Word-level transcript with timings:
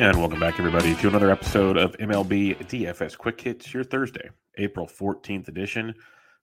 And 0.00 0.16
welcome 0.16 0.40
back, 0.40 0.58
everybody, 0.58 0.94
to 0.94 1.08
another 1.08 1.30
episode 1.30 1.76
of 1.76 1.94
MLB 1.98 2.56
DFS 2.68 3.18
Quick 3.18 3.38
Hits, 3.38 3.74
your 3.74 3.84
Thursday, 3.84 4.30
April 4.56 4.86
14th 4.86 5.48
edition. 5.48 5.94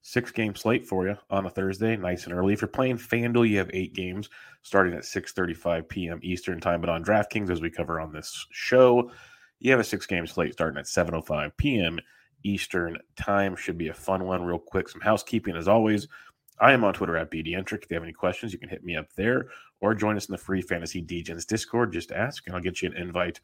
Six 0.03 0.31
game 0.31 0.53
slate 0.53 0.86
for 0.86 1.08
you 1.08 1.17
on 1.31 1.47
a 1.47 1.50
Thursday, 1.50 1.97
nice 1.97 2.25
and 2.25 2.35
early. 2.35 2.53
If 2.53 2.61
you're 2.61 2.67
playing 2.67 3.00
FanDuel, 3.00 3.50
you 3.50 3.58
have 3.58 3.72
eight 3.73 3.95
games 3.95 4.30
starting 4.61 4.94
at 4.94 5.02
6:35 5.02 5.89
p.m. 5.89 6.19
Eastern 6.22 6.59
time. 6.59 6.81
But 6.81 6.91
on 6.91 7.03
DraftKings, 7.03 7.50
as 7.50 7.59
we 7.59 7.72
cover 7.72 8.00
on 8.00 8.13
this 8.13 8.45
show, 8.52 9.09
you 9.58 9.72
have 9.72 9.80
a 9.80 9.83
six 9.83 10.05
game 10.05 10.28
slate 10.28 10.53
starting 10.53 10.78
at 10.78 10.85
7:05 10.85 11.58
p.m. 11.58 11.97
Eastern 12.44 12.95
time. 13.16 13.55
Should 13.55 13.80
be 13.80 13.88
a 13.88 13.94
fun 13.95 14.25
one. 14.25 14.44
Real 14.44 14.59
quick, 14.59 14.88
some 14.88 15.02
housekeeping 15.02 15.55
as 15.55 15.67
always. 15.67 16.08
I 16.59 16.73
am 16.73 16.83
on 16.83 16.94
Twitter 16.94 17.17
at 17.17 17.31
BDentric. 17.31 17.83
If 17.83 17.91
you 17.91 17.95
have 17.95 18.03
any 18.03 18.13
questions, 18.13 18.52
you 18.52 18.59
can 18.59 18.69
hit 18.69 18.83
me 18.83 18.95
up 18.95 19.13
there 19.13 19.47
or 19.80 19.94
join 19.94 20.17
us 20.17 20.27
in 20.27 20.31
the 20.31 20.38
free 20.38 20.61
Fantasy 20.61 21.02
Degens 21.03 21.45
Discord. 21.45 21.94
Just 21.94 22.11
ask, 22.11 22.45
and 22.47 22.55
I'll 22.55 22.61
get 22.61 22.81
you 22.81 22.89
an 22.89 22.97
invite 22.97 23.39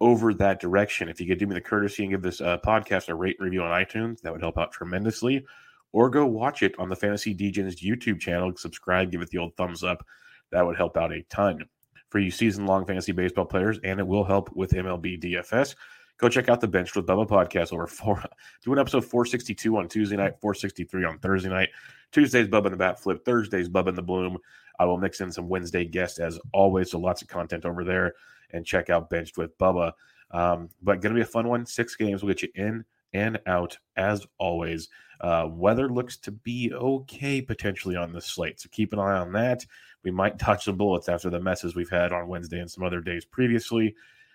over 0.00 0.34
that 0.34 0.60
direction. 0.60 1.08
If 1.08 1.20
you 1.20 1.26
could 1.26 1.38
do 1.38 1.46
me 1.46 1.54
the 1.54 1.60
courtesy 1.60 2.04
and 2.04 2.12
give 2.12 2.22
this 2.22 2.40
uh, 2.40 2.58
podcast 2.58 3.08
a 3.08 3.14
rate 3.14 3.36
and 3.38 3.44
review 3.44 3.62
on 3.62 3.84
iTunes, 3.84 4.20
that 4.22 4.32
would 4.32 4.40
help 4.40 4.58
out 4.58 4.72
tremendously. 4.72 5.44
Or 5.92 6.10
go 6.10 6.26
watch 6.26 6.62
it 6.62 6.74
on 6.78 6.88
the 6.88 6.96
Fantasy 6.96 7.34
Degens 7.34 7.76
YouTube 7.76 8.18
channel. 8.18 8.52
Subscribe, 8.56 9.12
give 9.12 9.22
it 9.22 9.30
the 9.30 9.38
old 9.38 9.56
thumbs 9.56 9.84
up. 9.84 10.04
That 10.50 10.66
would 10.66 10.76
help 10.76 10.96
out 10.96 11.12
a 11.12 11.22
ton 11.30 11.64
for 12.08 12.18
you 12.18 12.30
season 12.30 12.66
long 12.66 12.86
fantasy 12.86 13.12
baseball 13.12 13.44
players, 13.44 13.78
and 13.84 14.00
it 14.00 14.06
will 14.06 14.24
help 14.24 14.54
with 14.54 14.72
MLB 14.72 15.20
DFS. 15.22 15.74
Go 16.18 16.28
check 16.28 16.48
out 16.48 16.60
the 16.60 16.68
Bench 16.68 16.94
with 16.94 17.06
Bubba 17.06 17.26
podcast 17.26 17.72
over 17.72 17.86
four, 17.86 18.22
doing 18.64 18.78
episode 18.78 19.04
462 19.04 19.76
on 19.76 19.88
Tuesday 19.88 20.16
night, 20.16 20.40
463 20.40 21.04
on 21.04 21.18
Thursday 21.18 21.48
night. 21.48 21.70
Tuesday's 22.12 22.46
Bubba 22.46 22.66
in 22.66 22.72
the 22.72 22.78
Bat 22.78 23.00
Flip, 23.00 23.24
Thursday's 23.24 23.68
Bubba 23.68 23.88
in 23.88 23.94
the 23.96 24.02
Bloom. 24.02 24.38
I 24.78 24.84
will 24.84 24.98
mix 24.98 25.20
in 25.20 25.32
some 25.32 25.48
Wednesday 25.48 25.84
guests 25.84 26.18
as 26.20 26.38
always, 26.52 26.90
so 26.92 26.98
lots 26.98 27.22
of 27.22 27.28
content 27.28 27.64
over 27.64 27.84
there. 27.84 28.14
And 28.52 28.64
check 28.64 28.90
out 28.90 29.10
Benched 29.10 29.36
with 29.36 29.56
Bubba. 29.58 29.92
Um, 30.30 30.68
but 30.82 31.00
going 31.00 31.14
to 31.14 31.18
be 31.18 31.22
a 31.22 31.26
fun 31.26 31.48
one. 31.48 31.66
Six 31.66 31.96
games 31.96 32.22
will 32.22 32.28
get 32.28 32.42
you 32.42 32.48
in 32.54 32.84
and 33.12 33.40
out 33.46 33.78
as 33.96 34.26
always. 34.38 34.88
Uh, 35.20 35.48
weather 35.50 35.88
looks 35.88 36.16
to 36.18 36.30
be 36.30 36.72
okay 36.74 37.40
potentially 37.40 37.96
on 37.96 38.12
this 38.12 38.26
slate, 38.26 38.60
so 38.60 38.68
keep 38.70 38.92
an 38.92 38.98
eye 38.98 39.18
on 39.18 39.32
that. 39.32 39.64
We 40.02 40.10
might 40.10 40.38
touch 40.38 40.64
some 40.64 40.76
bullets 40.76 41.08
after 41.08 41.30
the 41.30 41.40
messes 41.40 41.74
we've 41.74 41.90
had 41.90 42.12
on 42.12 42.28
Wednesday 42.28 42.60
and 42.60 42.70
some 42.70 42.84
other 42.84 43.00
days 43.00 43.24
previously. 43.24 43.94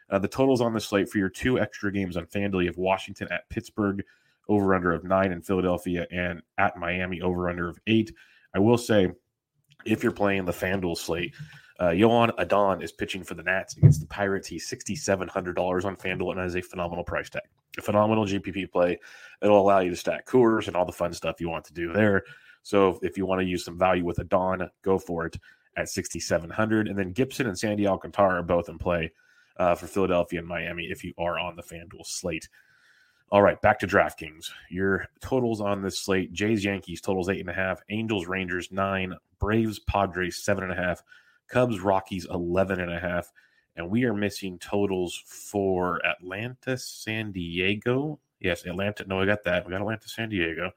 Uh, 0.09 0.20
the 0.20 0.28
totals 0.28 0.62
on 0.62 0.74
the 0.74 0.80
slate 0.80 1.09
for 1.09 1.18
your 1.18 1.30
two 1.30 1.59
extra 1.59 1.92
games 1.92 2.18
on 2.18 2.25
FanDuel, 2.25 2.62
you 2.62 2.68
have 2.68 2.78
Washington 2.78 3.28
at 3.31 3.50
Pittsburgh, 3.50 4.03
over 4.47 4.74
under 4.74 4.92
of 4.92 5.03
nine, 5.03 5.31
in 5.31 5.42
Philadelphia, 5.42 6.08
and 6.12 6.42
at 6.58 6.78
Miami, 6.78 7.22
over 7.22 7.50
under 7.50 7.70
of 7.70 7.80
eight. 7.88 8.14
I 8.56 8.59
will 8.59 8.78
say, 8.78 9.12
if 9.86 10.03
you're 10.03 10.12
playing 10.12 10.46
the 10.46 10.52
FanDuel 10.52 10.97
slate, 10.97 11.36
uh, 11.80 11.94
Joan 11.94 12.31
Adon 12.38 12.81
is 12.81 12.92
pitching 12.92 13.24
for 13.24 13.36
the 13.36 13.44
Nats 13.44 13.78
against 13.78 14.02
the 14.02 14.08
Pirates. 14.08 14.47
He's 14.47 14.70
$6,700 14.70 15.86
on 15.86 15.96
FanDuel, 15.96 16.31
and 16.31 16.40
that 16.40 16.47
is 16.47 16.56
a 16.56 16.62
phenomenal 16.62 17.03
price 17.03 17.30
tag. 17.30 17.44
A 17.78 17.81
phenomenal 17.81 18.26
GPP 18.26 18.72
play. 18.72 19.00
It'll 19.41 19.62
allow 19.62 19.80
you 19.80 19.91
to 19.91 19.96
stack 19.96 20.28
Coors 20.28 20.68
and 20.68 20.76
all 20.76 20.86
the 20.86 20.91
fun 20.91 21.14
stuff 21.14 21.40
you 21.40 21.50
want 21.50 21.64
to 21.66 21.74
do 21.74 21.94
there. 21.94 22.24
So 22.64 23.00
if 23.02 23.18
you 23.18 23.26
want 23.26 23.40
to 23.40 23.47
use 23.47 23.64
some 23.64 23.78
value 23.78 24.03
with 24.03 24.20
Adon, 24.20 24.70
go 24.81 24.97
for 24.97 25.26
it 25.26 25.38
at 25.78 25.88
6,700. 25.88 26.88
And 26.88 26.97
then 26.97 27.14
Gibson 27.14 27.47
and 27.47 27.58
Sandy 27.58 27.88
Alcantara 27.88 28.40
are 28.40 28.44
both 28.44 28.68
in 28.68 28.78
play 28.78 29.12
uh, 29.59 29.75
for 29.75 29.86
Philadelphia 29.86 30.40
and 30.40 30.47
Miami 30.47 30.86
if 30.86 31.03
you 31.03 31.14
are 31.18 31.38
on 31.38 31.56
the 31.56 31.62
FanDuel 31.62 32.06
slate. 32.06 32.47
All 33.31 33.44
right, 33.44 33.62
back 33.62 33.78
to 33.80 33.88
DraftKings. 33.88 34.50
Your 34.72 35.06
totals 35.22 35.62
on 35.62 35.84
this 35.84 36.00
slate: 36.00 36.34
Jays, 36.34 36.66
Yankees 36.66 37.02
totals 37.02 37.30
eight 37.30 37.42
and 37.42 37.50
a 37.50 37.53
half, 37.53 37.81
Angels, 37.90 38.25
Rangers 38.25 38.72
nine, 38.72 39.14
Braves, 39.40 39.78
Padres 39.78 40.44
seven 40.44 40.64
and 40.64 40.74
a 40.74 40.75
half, 40.75 41.03
Cubs, 41.47 41.80
Rockies 41.80 42.25
eleven 42.25 42.80
and 42.80 42.92
a 42.92 43.00
half, 43.00 43.31
and 43.75 43.92
we 43.92 44.06
are 44.06 44.16
missing 44.16 44.58
totals 44.58 45.22
for 45.28 46.03
Atlanta, 46.03 46.76
San 46.78 47.31
Diego. 47.31 48.20
Yes, 48.40 48.66
Atlanta. 48.66 49.06
No, 49.06 49.22
I 49.22 49.26
got 49.26 49.44
that. 49.44 49.66
We 49.66 49.72
got 49.72 49.81
Atlanta, 49.81 50.09
San 50.09 50.30
Diego. 50.30 50.72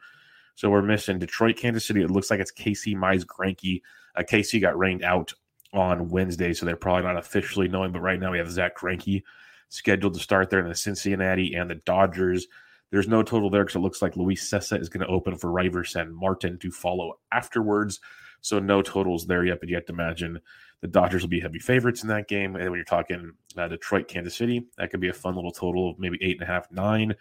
So 0.55 0.69
we're 0.69 0.83
missing 0.83 1.19
Detroit, 1.19 1.57
Kansas 1.57 1.87
City. 1.87 2.03
It 2.03 2.11
looks 2.11 2.31
like 2.31 2.41
it's 2.41 2.53
KC 2.53 2.95
Mize 2.95 3.25
Greinke. 3.25 3.81
Uh, 4.15 4.23
KC 4.23 4.61
got 4.61 4.77
rained 4.77 5.03
out 5.03 5.33
on 5.73 6.09
Wednesday, 6.09 6.53
so 6.53 6.67
they're 6.67 6.77
probably 6.77 7.05
not 7.05 7.17
officially 7.17 7.69
knowing. 7.69 7.93
But 7.93 8.01
right 8.01 8.21
now 8.21 8.33
we 8.33 8.39
have 8.39 8.51
Zack 8.51 8.79
Greinke 8.79 9.23
scheduled 9.69 10.15
to 10.15 10.21
start 10.21 10.51
there 10.51 10.61
in 10.61 10.69
the 10.69 10.75
Cincinnati 10.75 11.55
and 11.55 11.71
the 11.71 11.77
Dodgers. 11.77 12.47
There's 12.91 13.09
no 13.09 13.23
total 13.23 13.49
there 13.49 13.65
because 13.65 13.77
it 13.77 13.81
looks 13.81 14.03
like 14.03 14.17
Luis 14.17 14.49
Cessa 14.49 14.79
is 14.79 14.91
going 14.91 15.07
to 15.07 15.13
open 15.13 15.37
for 15.37 15.51
Reiver 15.51 15.83
San 15.85 16.15
Martin 16.15 16.59
to 16.59 16.71
follow 16.71 17.19
afterwards. 17.33 18.01
So 18.43 18.59
no 18.59 18.83
totals 18.83 19.27
there 19.27 19.45
yet, 19.45 19.61
but 19.61 19.69
you 19.69 19.77
have 19.77 19.87
to 19.87 19.93
imagine 19.93 20.41
the 20.83 20.89
Dodgers 20.89 21.23
will 21.23 21.29
be 21.29 21.41
heavy 21.41 21.61
favorites 21.61 22.03
in 22.03 22.09
that 22.09 22.29
game. 22.29 22.57
And 22.57 22.69
when 22.69 22.75
you're 22.75 22.85
talking 22.85 23.33
uh, 23.57 23.69
Detroit, 23.69 24.09
Kansas 24.09 24.37
City, 24.37 24.67
that 24.77 24.91
could 24.91 25.01
be 25.01 25.09
a 25.09 25.15
fun 25.15 25.37
little 25.37 25.53
total 25.53 25.91
of 25.91 25.99
maybe 25.99 26.19
eight 26.21 26.41
and 26.41 26.43
a 26.43 26.53
half, 26.53 26.71
nine. 26.71 27.15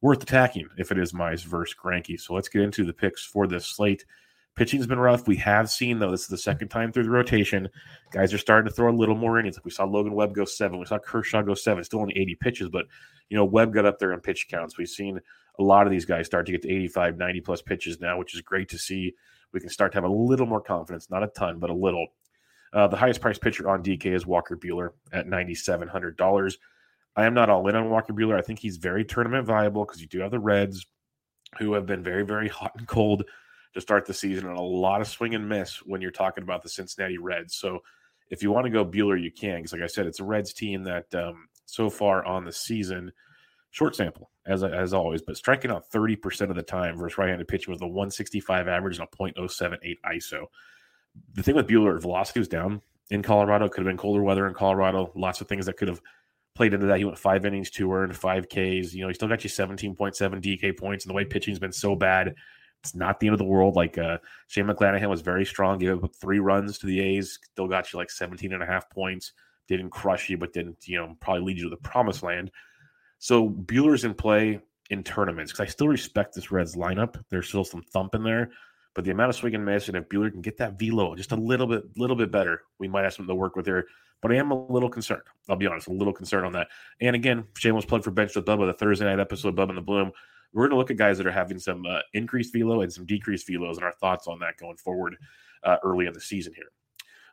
Worth 0.00 0.22
attacking 0.22 0.68
if 0.78 0.90
it 0.90 0.98
is 0.98 1.12
Mize 1.12 1.44
versus 1.44 1.76
Greinke. 1.76 2.18
So 2.18 2.32
let's 2.32 2.48
get 2.48 2.62
into 2.62 2.86
the 2.86 2.92
picks 2.92 3.22
for 3.22 3.46
this 3.46 3.66
slate. 3.66 4.06
Pitching's 4.56 4.86
been 4.86 4.98
rough. 4.98 5.26
We 5.26 5.36
have 5.36 5.70
seen, 5.70 5.98
though, 5.98 6.10
this 6.10 6.22
is 6.22 6.28
the 6.28 6.36
second 6.36 6.68
time 6.68 6.92
through 6.92 7.04
the 7.04 7.10
rotation. 7.10 7.68
Guys 8.12 8.34
are 8.34 8.38
starting 8.38 8.68
to 8.68 8.74
throw 8.74 8.90
a 8.90 8.96
little 8.96 9.14
more 9.14 9.38
innings. 9.38 9.56
Like 9.56 9.64
we 9.64 9.70
saw 9.70 9.84
Logan 9.84 10.12
Webb 10.12 10.34
go 10.34 10.44
seven. 10.44 10.78
We 10.78 10.86
saw 10.86 10.98
Kershaw 10.98 11.42
go 11.42 11.54
seven. 11.54 11.84
Still 11.84 12.00
only 12.00 12.18
80 12.18 12.34
pitches, 12.36 12.68
but, 12.68 12.86
you 13.28 13.36
know, 13.36 13.44
Webb 13.44 13.72
got 13.72 13.86
up 13.86 13.98
there 13.98 14.12
in 14.12 14.20
pitch 14.20 14.48
counts. 14.50 14.76
We've 14.76 14.88
seen 14.88 15.20
a 15.58 15.62
lot 15.62 15.86
of 15.86 15.92
these 15.92 16.04
guys 16.04 16.26
start 16.26 16.46
to 16.46 16.52
get 16.52 16.62
to 16.62 16.70
85, 16.70 17.16
90 17.16 17.40
plus 17.40 17.62
pitches 17.62 18.00
now, 18.00 18.18
which 18.18 18.34
is 18.34 18.40
great 18.40 18.68
to 18.70 18.78
see. 18.78 19.14
We 19.52 19.60
can 19.60 19.70
start 19.70 19.92
to 19.92 19.96
have 19.96 20.04
a 20.04 20.12
little 20.12 20.46
more 20.46 20.60
confidence. 20.60 21.10
Not 21.10 21.22
a 21.22 21.28
ton, 21.28 21.58
but 21.58 21.70
a 21.70 21.74
little. 21.74 22.08
Uh, 22.72 22.86
the 22.86 22.96
highest 22.96 23.20
priced 23.20 23.40
pitcher 23.40 23.68
on 23.68 23.82
DK 23.82 24.06
is 24.06 24.26
Walker 24.26 24.56
Buehler 24.56 24.90
at 25.12 25.26
$9,700. 25.26 26.54
I 27.16 27.24
am 27.26 27.34
not 27.34 27.50
all 27.50 27.66
in 27.68 27.74
on 27.74 27.90
Walker 27.90 28.12
Buehler. 28.12 28.38
I 28.38 28.42
think 28.42 28.58
he's 28.58 28.76
very 28.76 29.04
tournament 29.04 29.46
viable 29.46 29.84
because 29.84 30.00
you 30.00 30.06
do 30.06 30.20
have 30.20 30.30
the 30.30 30.38
Reds 30.38 30.86
who 31.58 31.72
have 31.72 31.86
been 31.86 32.02
very, 32.02 32.24
very 32.24 32.48
hot 32.48 32.72
and 32.78 32.86
cold 32.86 33.24
to 33.74 33.80
start 33.80 34.06
the 34.06 34.14
season 34.14 34.48
and 34.48 34.58
a 34.58 34.62
lot 34.62 35.00
of 35.00 35.06
swing 35.06 35.34
and 35.34 35.48
miss 35.48 35.76
when 35.84 36.00
you're 36.00 36.10
talking 36.10 36.42
about 36.42 36.62
the 36.62 36.68
Cincinnati 36.68 37.18
Reds. 37.18 37.54
So 37.54 37.80
if 38.30 38.42
you 38.42 38.50
want 38.50 38.64
to 38.66 38.70
go 38.70 38.84
Buehler, 38.84 39.20
you 39.20 39.30
can. 39.30 39.58
Because 39.58 39.72
like 39.72 39.82
I 39.82 39.86
said, 39.86 40.06
it's 40.06 40.20
a 40.20 40.24
Reds 40.24 40.52
team 40.52 40.84
that 40.84 41.12
um, 41.14 41.48
so 41.66 41.90
far 41.90 42.24
on 42.24 42.44
the 42.44 42.52
season, 42.52 43.12
short 43.70 43.94
sample 43.94 44.30
as 44.46 44.62
as 44.64 44.92
always, 44.92 45.22
but 45.22 45.36
striking 45.36 45.70
out 45.70 45.90
30% 45.90 46.50
of 46.50 46.56
the 46.56 46.62
time 46.62 46.96
versus 46.96 47.18
right-handed 47.18 47.46
pitching 47.48 47.72
with 47.72 47.82
a 47.82 47.86
165 47.86 48.68
average 48.68 48.98
and 48.98 49.08
a 49.12 49.16
.078 49.16 49.96
ISO. 50.12 50.46
The 51.34 51.42
thing 51.42 51.56
with 51.56 51.68
Buehler, 51.68 52.00
velocity 52.00 52.40
was 52.40 52.48
down 52.48 52.82
in 53.10 53.22
Colorado. 53.22 53.68
Could 53.68 53.84
have 53.84 53.90
been 53.90 53.96
colder 53.96 54.22
weather 54.22 54.46
in 54.46 54.54
Colorado. 54.54 55.12
Lots 55.14 55.40
of 55.40 55.48
things 55.48 55.66
that 55.66 55.76
could 55.76 55.88
have 55.88 56.00
played 56.54 56.74
into 56.74 56.86
that. 56.86 56.98
He 56.98 57.04
went 57.04 57.18
five 57.18 57.44
innings, 57.44 57.70
two 57.70 57.92
earned, 57.92 58.16
five 58.16 58.48
Ks. 58.48 58.92
You 58.94 59.02
know, 59.02 59.08
he 59.08 59.14
still 59.14 59.28
got 59.28 59.44
you 59.44 59.50
17.7 59.50 59.96
DK 59.96 60.78
points. 60.78 61.04
And 61.04 61.10
the 61.10 61.14
way 61.14 61.24
pitching's 61.24 61.58
been 61.58 61.72
so 61.72 61.94
bad, 61.96 62.34
it's 62.82 62.94
not 62.94 63.20
the 63.20 63.26
end 63.26 63.34
of 63.34 63.38
the 63.38 63.44
world. 63.44 63.76
Like 63.76 63.98
uh, 63.98 64.18
Shane 64.48 64.66
McClanahan 64.66 65.08
was 65.08 65.20
very 65.20 65.44
strong, 65.44 65.78
gave 65.78 66.02
up 66.02 66.14
three 66.14 66.38
runs 66.38 66.78
to 66.78 66.86
the 66.86 67.00
A's, 67.00 67.38
still 67.42 67.68
got 67.68 67.92
you 67.92 67.98
like 67.98 68.10
17 68.10 68.52
and 68.52 68.62
a 68.62 68.66
half 68.66 68.88
points. 68.90 69.32
Didn't 69.68 69.90
crush 69.90 70.28
you, 70.28 70.38
but 70.38 70.52
didn't, 70.52 70.78
you 70.86 70.96
know, 70.96 71.16
probably 71.20 71.42
lead 71.42 71.58
you 71.58 71.64
to 71.64 71.70
the 71.70 71.76
promised 71.76 72.22
land. 72.22 72.50
So 73.18 73.48
Buehler's 73.48 74.04
in 74.04 74.14
play 74.14 74.60
in 74.88 75.04
tournaments 75.04 75.52
because 75.52 75.68
I 75.68 75.70
still 75.70 75.88
respect 75.88 76.34
this 76.34 76.50
Reds 76.50 76.74
lineup. 76.74 77.22
There's 77.30 77.48
still 77.48 77.64
some 77.64 77.82
thump 77.82 78.14
in 78.14 78.24
there, 78.24 78.50
but 78.94 79.04
the 79.04 79.12
amount 79.12 79.30
of 79.30 79.36
swing 79.36 79.54
and 79.54 79.64
miss, 79.64 79.88
and 79.88 79.96
if 79.96 80.08
Buehler 80.08 80.32
can 80.32 80.40
get 80.40 80.56
that 80.56 80.78
velo 80.78 81.14
just 81.14 81.32
a 81.32 81.36
little 81.36 81.66
bit, 81.66 81.84
little 81.96 82.16
bit 82.16 82.32
better, 82.32 82.62
we 82.78 82.88
might 82.88 83.04
have 83.04 83.12
something 83.12 83.32
to 83.32 83.36
work 83.36 83.56
with 83.56 83.66
there. 83.66 83.86
But 84.20 84.32
I 84.32 84.36
am 84.36 84.50
a 84.50 84.66
little 84.66 84.90
concerned. 84.90 85.22
I'll 85.48 85.56
be 85.56 85.66
honest, 85.66 85.86
a 85.86 85.92
little 85.92 86.12
concerned 86.12 86.44
on 86.44 86.52
that. 86.52 86.68
And 87.00 87.14
again, 87.14 87.44
shameless 87.56 87.86
plug 87.86 88.04
for 88.04 88.10
Bench 88.10 88.34
with 88.34 88.44
Bubba, 88.44 88.66
the 88.66 88.72
Thursday 88.72 89.04
night 89.04 89.20
episode 89.20 89.48
of 89.48 89.54
Bubba 89.54 89.70
and 89.70 89.78
the 89.78 89.82
Bloom. 89.82 90.12
We're 90.52 90.62
going 90.62 90.70
to 90.70 90.76
look 90.76 90.90
at 90.90 90.96
guys 90.96 91.18
that 91.18 91.26
are 91.26 91.32
having 91.32 91.58
some 91.58 91.84
uh, 91.86 92.00
increased 92.12 92.52
velo 92.52 92.80
and 92.80 92.92
some 92.92 93.06
decreased 93.06 93.48
velos, 93.48 93.76
and 93.76 93.84
our 93.84 93.94
thoughts 94.00 94.26
on 94.26 94.40
that 94.40 94.56
going 94.56 94.76
forward 94.76 95.16
uh, 95.62 95.76
early 95.82 96.06
in 96.06 96.12
the 96.12 96.20
season 96.20 96.52
here. 96.54 96.72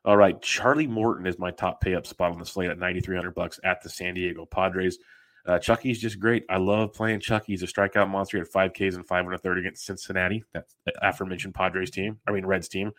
All 0.06 0.18
right, 0.18 0.42
Charlie 0.42 0.88
Morton 0.88 1.26
is 1.26 1.40
my 1.40 1.52
top 1.52 1.82
pay 1.82 1.96
up 1.96 2.06
spot 2.06 2.32
on 2.32 2.40
the 2.40 2.46
slate 2.46 2.70
at 2.70 2.80
9,300 2.80 3.34
bucks 3.34 3.60
at 3.64 3.82
the 3.82 3.90
San 3.90 4.14
Diego 4.14 4.46
Padres. 4.46 5.00
Uh, 5.46 5.58
Chucky's 5.58 6.00
just 6.00 6.20
great. 6.20 6.44
I 6.50 6.58
love 6.58 6.94
playing 6.94 7.22
Chucky. 7.22 7.54
He's 7.54 7.64
a 7.64 7.68
strikeout 7.68 8.10
monster 8.10 8.40
at 8.40 8.52
5Ks 8.52 8.96
and 8.96 9.08
530 9.08 9.62
against 9.62 9.86
Cincinnati, 9.86 10.44
that 10.54 10.66
aforementioned 11.02 11.56
Padres 11.56 11.90
team, 11.90 12.20
I 12.28 12.32
mean, 12.32 12.46
Reds 12.46 12.68
team, 12.68 12.92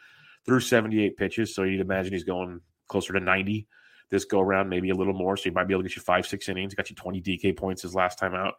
through 0.45 0.61
78 0.61 1.17
pitches. 1.17 1.55
So 1.55 1.63
you'd 1.63 1.81
imagine 1.81 2.13
he's 2.13 2.25
going 2.25 2.61
closer 2.89 3.13
to 3.13 3.21
90 3.21 3.67
this 4.11 4.25
go 4.25 4.41
around, 4.41 4.69
maybe 4.69 4.91
a 4.91 4.95
little 4.95 5.15
more. 5.15 5.37
So 5.37 5.45
he 5.45 5.51
might 5.51 5.69
be 5.69 5.75
able 5.75 5.83
to 5.83 5.89
get 5.89 5.97
you 5.97 6.03
five, 6.03 6.27
six 6.27 6.49
innings. 6.49 6.75
Got 6.75 6.91
you 6.91 6.97
20 6.97 7.21
DK 7.21 7.57
points 7.57 7.83
his 7.83 7.95
last 7.95 8.19
time 8.19 8.35
out. 8.35 8.55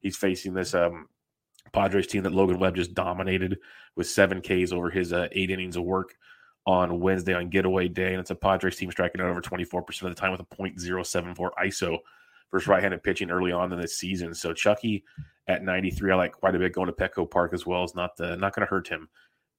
He's 0.00 0.16
facing 0.16 0.54
this 0.54 0.74
um, 0.74 1.08
Padres 1.72 2.06
team 2.06 2.22
that 2.22 2.32
Logan 2.32 2.58
Webb 2.58 2.76
just 2.76 2.94
dominated 2.94 3.58
with 3.96 4.06
seven 4.06 4.40
Ks 4.40 4.72
over 4.72 4.90
his 4.90 5.12
uh, 5.12 5.28
eight 5.32 5.50
innings 5.50 5.76
of 5.76 5.84
work 5.84 6.14
on 6.66 7.00
Wednesday 7.00 7.34
on 7.34 7.48
getaway 7.48 7.88
day. 7.88 8.12
And 8.12 8.20
it's 8.20 8.30
a 8.30 8.34
Padres 8.34 8.76
team 8.76 8.90
striking 8.90 9.20
out 9.20 9.28
over 9.28 9.40
24% 9.40 10.02
of 10.02 10.08
the 10.08 10.14
time 10.14 10.32
with 10.32 10.40
a 10.40 10.44
.074 10.44 11.50
ISO 11.64 11.98
versus 12.50 12.68
right-handed 12.68 13.02
pitching 13.02 13.30
early 13.30 13.52
on 13.52 13.72
in 13.72 13.80
the 13.80 13.88
season. 13.88 14.34
So 14.34 14.52
Chucky 14.52 15.04
at 15.48 15.62
93, 15.62 16.12
I 16.12 16.16
like 16.16 16.32
quite 16.32 16.54
a 16.54 16.58
bit 16.58 16.72
going 16.72 16.88
to 16.88 16.92
Petco 16.92 17.30
Park 17.30 17.54
as 17.54 17.66
well. 17.66 17.84
Is 17.84 17.94
not 17.94 18.16
the 18.16 18.36
not 18.36 18.54
going 18.54 18.66
to 18.66 18.70
hurt 18.70 18.88
him 18.88 19.08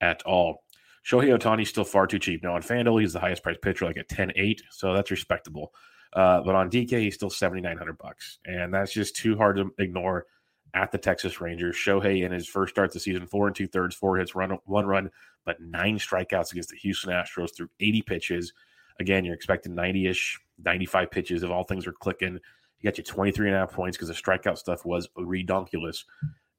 at 0.01 0.21
all. 0.23 0.63
Shohei 1.05 1.37
Ohtani's 1.37 1.69
still 1.69 1.85
far 1.85 2.05
too 2.05 2.19
cheap. 2.19 2.43
Now 2.43 2.55
on 2.55 2.61
FanDuel, 2.61 2.99
he's 2.99 3.13
the 3.13 3.19
highest 3.19 3.41
priced 3.41 3.61
pitcher, 3.61 3.85
like 3.85 3.95
at 3.95 4.09
10-8, 4.09 4.59
so 4.71 4.93
that's 4.93 5.09
respectable. 5.09 5.71
Uh, 6.13 6.41
but 6.41 6.55
on 6.55 6.69
DK, 6.69 6.99
he's 6.99 7.15
still 7.15 7.29
7,900 7.29 7.97
bucks, 7.97 8.39
and 8.45 8.73
that's 8.73 8.93
just 8.93 9.15
too 9.15 9.37
hard 9.37 9.57
to 9.57 9.71
ignore 9.77 10.25
at 10.73 10.91
the 10.91 10.97
Texas 10.97 11.41
Rangers. 11.41 11.75
Shohei 11.75 12.23
in 12.23 12.31
his 12.31 12.47
first 12.47 12.73
start 12.73 12.89
of 12.89 12.93
the 12.93 12.99
season, 12.99 13.27
four 13.27 13.47
and 13.47 13.55
two 13.55 13.67
thirds, 13.67 13.95
four 13.95 14.17
hits, 14.17 14.35
run 14.35 14.57
one 14.65 14.85
run, 14.85 15.09
but 15.45 15.59
nine 15.61 15.97
strikeouts 15.97 16.51
against 16.51 16.69
the 16.69 16.77
Houston 16.77 17.11
Astros 17.11 17.55
through 17.55 17.69
80 17.79 18.01
pitches. 18.03 18.53
Again, 18.99 19.25
you're 19.25 19.35
expecting 19.35 19.75
90 19.75 20.07
ish, 20.07 20.39
95 20.63 21.11
pitches 21.11 21.43
if 21.43 21.49
all 21.49 21.63
things 21.63 21.87
are 21.87 21.93
clicking. 21.93 22.39
He 22.77 22.87
got 22.87 22.97
you 22.97 23.03
23 23.03 23.47
and 23.47 23.55
a 23.55 23.59
half 23.59 23.71
points 23.71 23.97
because 23.97 24.09
the 24.09 24.13
strikeout 24.13 24.57
stuff 24.57 24.85
was 24.85 25.07
redonkulous 25.17 26.03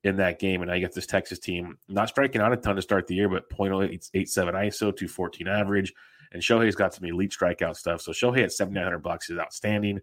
in 0.04 0.16
that 0.16 0.38
game. 0.38 0.62
And 0.62 0.72
you 0.72 0.80
got 0.80 0.94
this 0.94 1.06
Texas 1.06 1.38
team 1.38 1.78
not 1.88 2.08
striking 2.08 2.40
out 2.40 2.52
a 2.52 2.56
ton 2.56 2.76
to 2.76 2.82
start 2.82 3.06
the 3.06 3.14
year, 3.14 3.28
but 3.28 3.48
0.87 3.50 4.00
ISO, 4.14 4.78
214 4.78 5.48
average. 5.48 5.92
And 6.32 6.42
Shohei's 6.42 6.74
got 6.74 6.94
some 6.94 7.04
elite 7.04 7.32
strikeout 7.32 7.76
stuff. 7.76 8.00
So 8.00 8.12
Shohei 8.12 8.42
at 8.42 8.52
7,900 8.52 8.98
bucks 8.98 9.30
is 9.30 9.38
outstanding. 9.38 10.00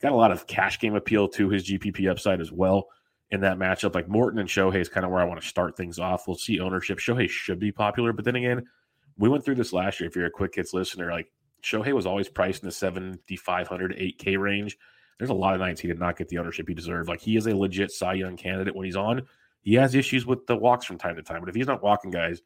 Got 0.00 0.12
a 0.12 0.16
lot 0.16 0.30
of 0.30 0.46
cash 0.46 0.78
game 0.78 0.94
appeal 0.94 1.28
to 1.30 1.48
his 1.48 1.68
GPP 1.68 2.10
upside 2.10 2.40
as 2.40 2.52
well 2.52 2.86
in 3.30 3.40
that 3.40 3.58
matchup. 3.58 3.94
Like 3.94 4.08
Morton 4.08 4.38
and 4.38 4.48
Shohei 4.48 4.80
is 4.80 4.88
kind 4.88 5.04
of 5.04 5.10
where 5.10 5.20
I 5.20 5.24
want 5.24 5.40
to 5.40 5.46
start 5.46 5.76
things 5.76 5.98
off. 5.98 6.28
We'll 6.28 6.36
see 6.36 6.60
ownership. 6.60 6.98
Shohei 6.98 7.28
should 7.28 7.58
be 7.58 7.72
popular, 7.72 8.12
but 8.12 8.24
then 8.24 8.36
again, 8.36 8.66
we 9.18 9.28
went 9.28 9.44
through 9.44 9.54
this 9.56 9.72
last 9.72 9.98
year. 9.98 10.08
If 10.08 10.16
you're 10.16 10.26
a 10.26 10.30
quick 10.30 10.54
hits 10.54 10.74
listener, 10.74 11.10
like 11.10 11.32
Shohei 11.62 11.92
was 11.92 12.06
always 12.06 12.28
priced 12.28 12.62
in 12.62 12.68
the 12.68 12.72
7,500 12.72 13.96
8K 13.96 14.38
range 14.38 14.78
there's 15.18 15.30
a 15.30 15.34
lot 15.34 15.54
of 15.54 15.60
nights 15.60 15.80
he 15.80 15.88
did 15.88 15.98
not 15.98 16.16
get 16.16 16.28
the 16.28 16.38
ownership 16.38 16.68
he 16.68 16.74
deserved. 16.74 17.08
Like 17.08 17.20
he 17.20 17.36
is 17.36 17.46
a 17.46 17.56
legit 17.56 17.90
Cy 17.90 18.14
Young 18.14 18.36
candidate 18.36 18.74
when 18.74 18.84
he's 18.84 18.96
on. 18.96 19.22
He 19.62 19.74
has 19.74 19.94
issues 19.94 20.26
with 20.26 20.46
the 20.46 20.56
walks 20.56 20.86
from 20.86 20.98
time 20.98 21.16
to 21.16 21.22
time, 21.22 21.40
but 21.40 21.48
if 21.48 21.54
he's 21.54 21.66
not 21.66 21.82
walking 21.82 22.10
guys, 22.10 22.42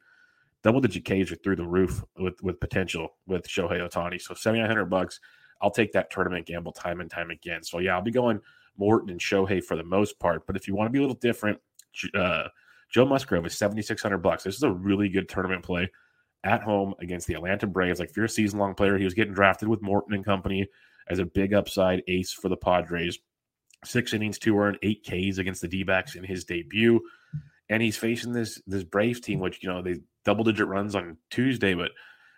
double 0.63 0.81
digit 0.81 1.05
Ks 1.05 1.31
are 1.31 1.35
through 1.35 1.55
the 1.55 1.67
roof 1.67 2.03
with 2.17 2.41
with 2.41 2.59
potential 2.59 3.09
with 3.27 3.47
Shohei 3.47 3.87
Ohtani. 3.87 4.21
So 4.21 4.33
seventy 4.33 4.59
nine 4.61 4.69
hundred 4.69 4.85
bucks, 4.85 5.19
I'll 5.61 5.71
take 5.71 5.93
that 5.93 6.11
tournament 6.11 6.45
gamble 6.45 6.71
time 6.71 7.01
and 7.01 7.09
time 7.09 7.31
again. 7.31 7.63
So 7.63 7.79
yeah, 7.79 7.95
I'll 7.95 8.01
be 8.01 8.11
going 8.11 8.41
Morton 8.77 9.09
and 9.09 9.19
Shohei 9.19 9.63
for 9.63 9.75
the 9.75 9.83
most 9.83 10.19
part. 10.19 10.47
But 10.47 10.55
if 10.55 10.67
you 10.67 10.75
want 10.75 10.87
to 10.87 10.91
be 10.91 10.99
a 10.99 11.01
little 11.01 11.15
different, 11.15 11.59
uh, 12.13 12.47
Joe 12.89 13.05
Musgrove 13.05 13.45
is 13.45 13.57
seventy 13.57 13.81
six 13.81 14.01
hundred 14.01 14.19
bucks. 14.19 14.43
This 14.43 14.55
is 14.55 14.63
a 14.63 14.71
really 14.71 15.09
good 15.09 15.29
tournament 15.29 15.63
play 15.63 15.91
at 16.43 16.63
home 16.63 16.95
against 16.99 17.27
the 17.27 17.35
Atlanta 17.35 17.67
Braves. 17.67 17.99
Like 17.99 18.09
if 18.09 18.17
you're 18.17 18.25
a 18.25 18.29
season 18.29 18.59
long 18.59 18.73
player, 18.73 18.97
he 18.97 19.03
was 19.03 19.13
getting 19.13 19.33
drafted 19.33 19.67
with 19.67 19.81
Morton 19.81 20.13
and 20.13 20.25
company 20.25 20.67
as 21.07 21.19
a 21.19 21.25
big 21.25 21.53
upside 21.53 22.01
ace 22.07 22.31
for 22.31 22.49
the 22.49 22.57
Padres. 22.57 23.19
Six 23.83 24.13
innings, 24.13 24.37
two 24.37 24.57
earned, 24.57 24.77
eight 24.83 25.03
Ks 25.03 25.37
against 25.37 25.61
the 25.61 25.67
D 25.67 25.83
backs 25.83 26.15
in 26.15 26.23
his 26.23 26.45
debut. 26.45 27.01
And 27.71 27.81
he's 27.81 27.97
facing 27.97 28.33
this 28.33 28.61
this 28.67 28.83
Braves 28.83 29.19
team, 29.19 29.39
mm. 29.39 29.43
which, 29.43 29.63
you 29.63 29.69
know, 29.69 29.81
they 29.81 30.01
double 30.25 30.43
digit 30.43 30.67
runs 30.67 30.93
on 30.93 31.17
Tuesday, 31.31 31.73
but 31.73 31.91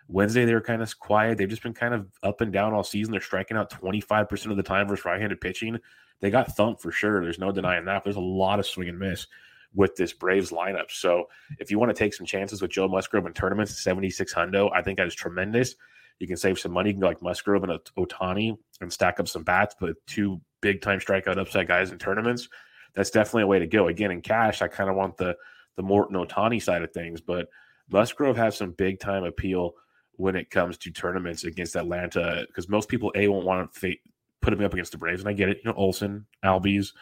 Wednesday 0.08 0.44
they 0.44 0.54
were 0.54 0.60
kind 0.60 0.80
of 0.80 0.98
quiet. 0.98 1.36
They've 1.36 1.48
just 1.48 1.62
been 1.62 1.74
kind 1.74 1.92
of 1.92 2.06
up 2.22 2.40
and 2.40 2.52
down 2.52 2.72
all 2.72 2.84
season. 2.84 3.12
They're 3.12 3.20
striking 3.20 3.56
out 3.56 3.70
25% 3.70 4.50
of 4.50 4.56
the 4.56 4.62
time 4.62 4.88
versus 4.88 5.04
right 5.04 5.20
handed 5.20 5.40
pitching. 5.40 5.78
They 6.20 6.30
got 6.30 6.56
thumped 6.56 6.80
for 6.80 6.92
sure. 6.92 7.22
There's 7.22 7.38
no 7.38 7.50
mm. 7.50 7.54
denying 7.54 7.84
that. 7.86 8.04
There's 8.04 8.16
a 8.16 8.20
lot 8.20 8.58
of 8.58 8.66
swing 8.66 8.88
and 8.88 8.98
miss 8.98 9.26
with 9.74 9.96
this 9.96 10.12
Braves 10.12 10.50
lineup. 10.50 10.90
So 10.90 11.28
if 11.58 11.70
you 11.70 11.78
want 11.78 11.90
to 11.90 11.98
take 11.98 12.14
some 12.14 12.26
chances 12.26 12.62
with 12.62 12.70
Joe 12.70 12.88
Musgrove 12.88 13.26
in 13.26 13.32
tournaments, 13.32 13.82
76 13.82 14.32
hundo, 14.32 14.70
I 14.72 14.82
think 14.82 14.98
that 14.98 15.06
is 15.06 15.14
tremendous. 15.14 15.74
You 16.20 16.28
can 16.28 16.36
save 16.36 16.58
some 16.58 16.72
money. 16.72 16.90
You 16.90 16.94
can 16.94 17.00
go 17.00 17.08
like 17.08 17.22
Musgrove 17.22 17.64
and 17.64 17.72
Ohtani 17.98 18.56
and 18.80 18.92
stack 18.92 19.18
up 19.18 19.26
some 19.26 19.42
bats, 19.42 19.74
but 19.80 19.96
two 20.06 20.40
big 20.60 20.80
time 20.80 21.00
strikeout 21.00 21.38
upside 21.38 21.66
guys 21.66 21.90
in 21.90 21.98
tournaments. 21.98 22.48
That's 22.94 23.10
definitely 23.10 23.42
a 23.42 23.48
way 23.48 23.58
to 23.58 23.66
go. 23.66 23.88
Again, 23.88 24.10
in 24.10 24.20
cash, 24.20 24.62
I 24.62 24.68
kind 24.68 24.90
of 24.90 24.96
want 24.96 25.16
the 25.16 25.36
the 25.76 25.82
Morton 25.82 26.16
Ohtani 26.16 26.62
side 26.62 26.82
of 26.82 26.92
things, 26.92 27.20
but 27.20 27.48
Musgrove 27.90 28.36
has 28.36 28.56
some 28.56 28.70
big 28.72 29.00
time 29.00 29.24
appeal 29.24 29.72
when 30.12 30.36
it 30.36 30.50
comes 30.50 30.78
to 30.78 30.90
tournaments 30.90 31.44
against 31.44 31.74
Atlanta 31.74 32.44
because 32.46 32.68
most 32.68 32.88
people 32.88 33.12
a 33.16 33.26
won't 33.26 33.44
want 33.44 33.72
to 33.72 33.80
fa- 33.80 33.96
put 34.40 34.52
him 34.52 34.62
up 34.62 34.72
against 34.72 34.92
the 34.92 34.98
Braves, 34.98 35.20
and 35.20 35.28
I 35.28 35.32
get 35.32 35.48
it. 35.48 35.58
You 35.64 35.70
know, 35.70 35.76
Olson, 35.76 36.26
Albies, 36.44 36.92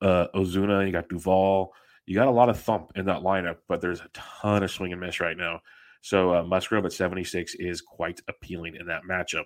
uh, 0.00 0.28
Ozuna, 0.34 0.86
you 0.86 0.92
got 0.92 1.08
Duvall, 1.08 1.72
you 2.06 2.14
got 2.14 2.28
a 2.28 2.30
lot 2.30 2.48
of 2.48 2.58
thump 2.58 2.92
in 2.94 3.06
that 3.06 3.22
lineup, 3.22 3.58
but 3.68 3.80
there's 3.80 4.00
a 4.00 4.08
ton 4.14 4.62
of 4.62 4.70
swing 4.70 4.92
and 4.92 5.00
miss 5.00 5.20
right 5.20 5.36
now. 5.36 5.60
So 6.00 6.34
uh, 6.34 6.42
Musgrove 6.44 6.86
at 6.86 6.92
76 6.92 7.56
is 7.56 7.80
quite 7.80 8.20
appealing 8.28 8.76
in 8.76 8.86
that 8.86 9.02
matchup. 9.08 9.44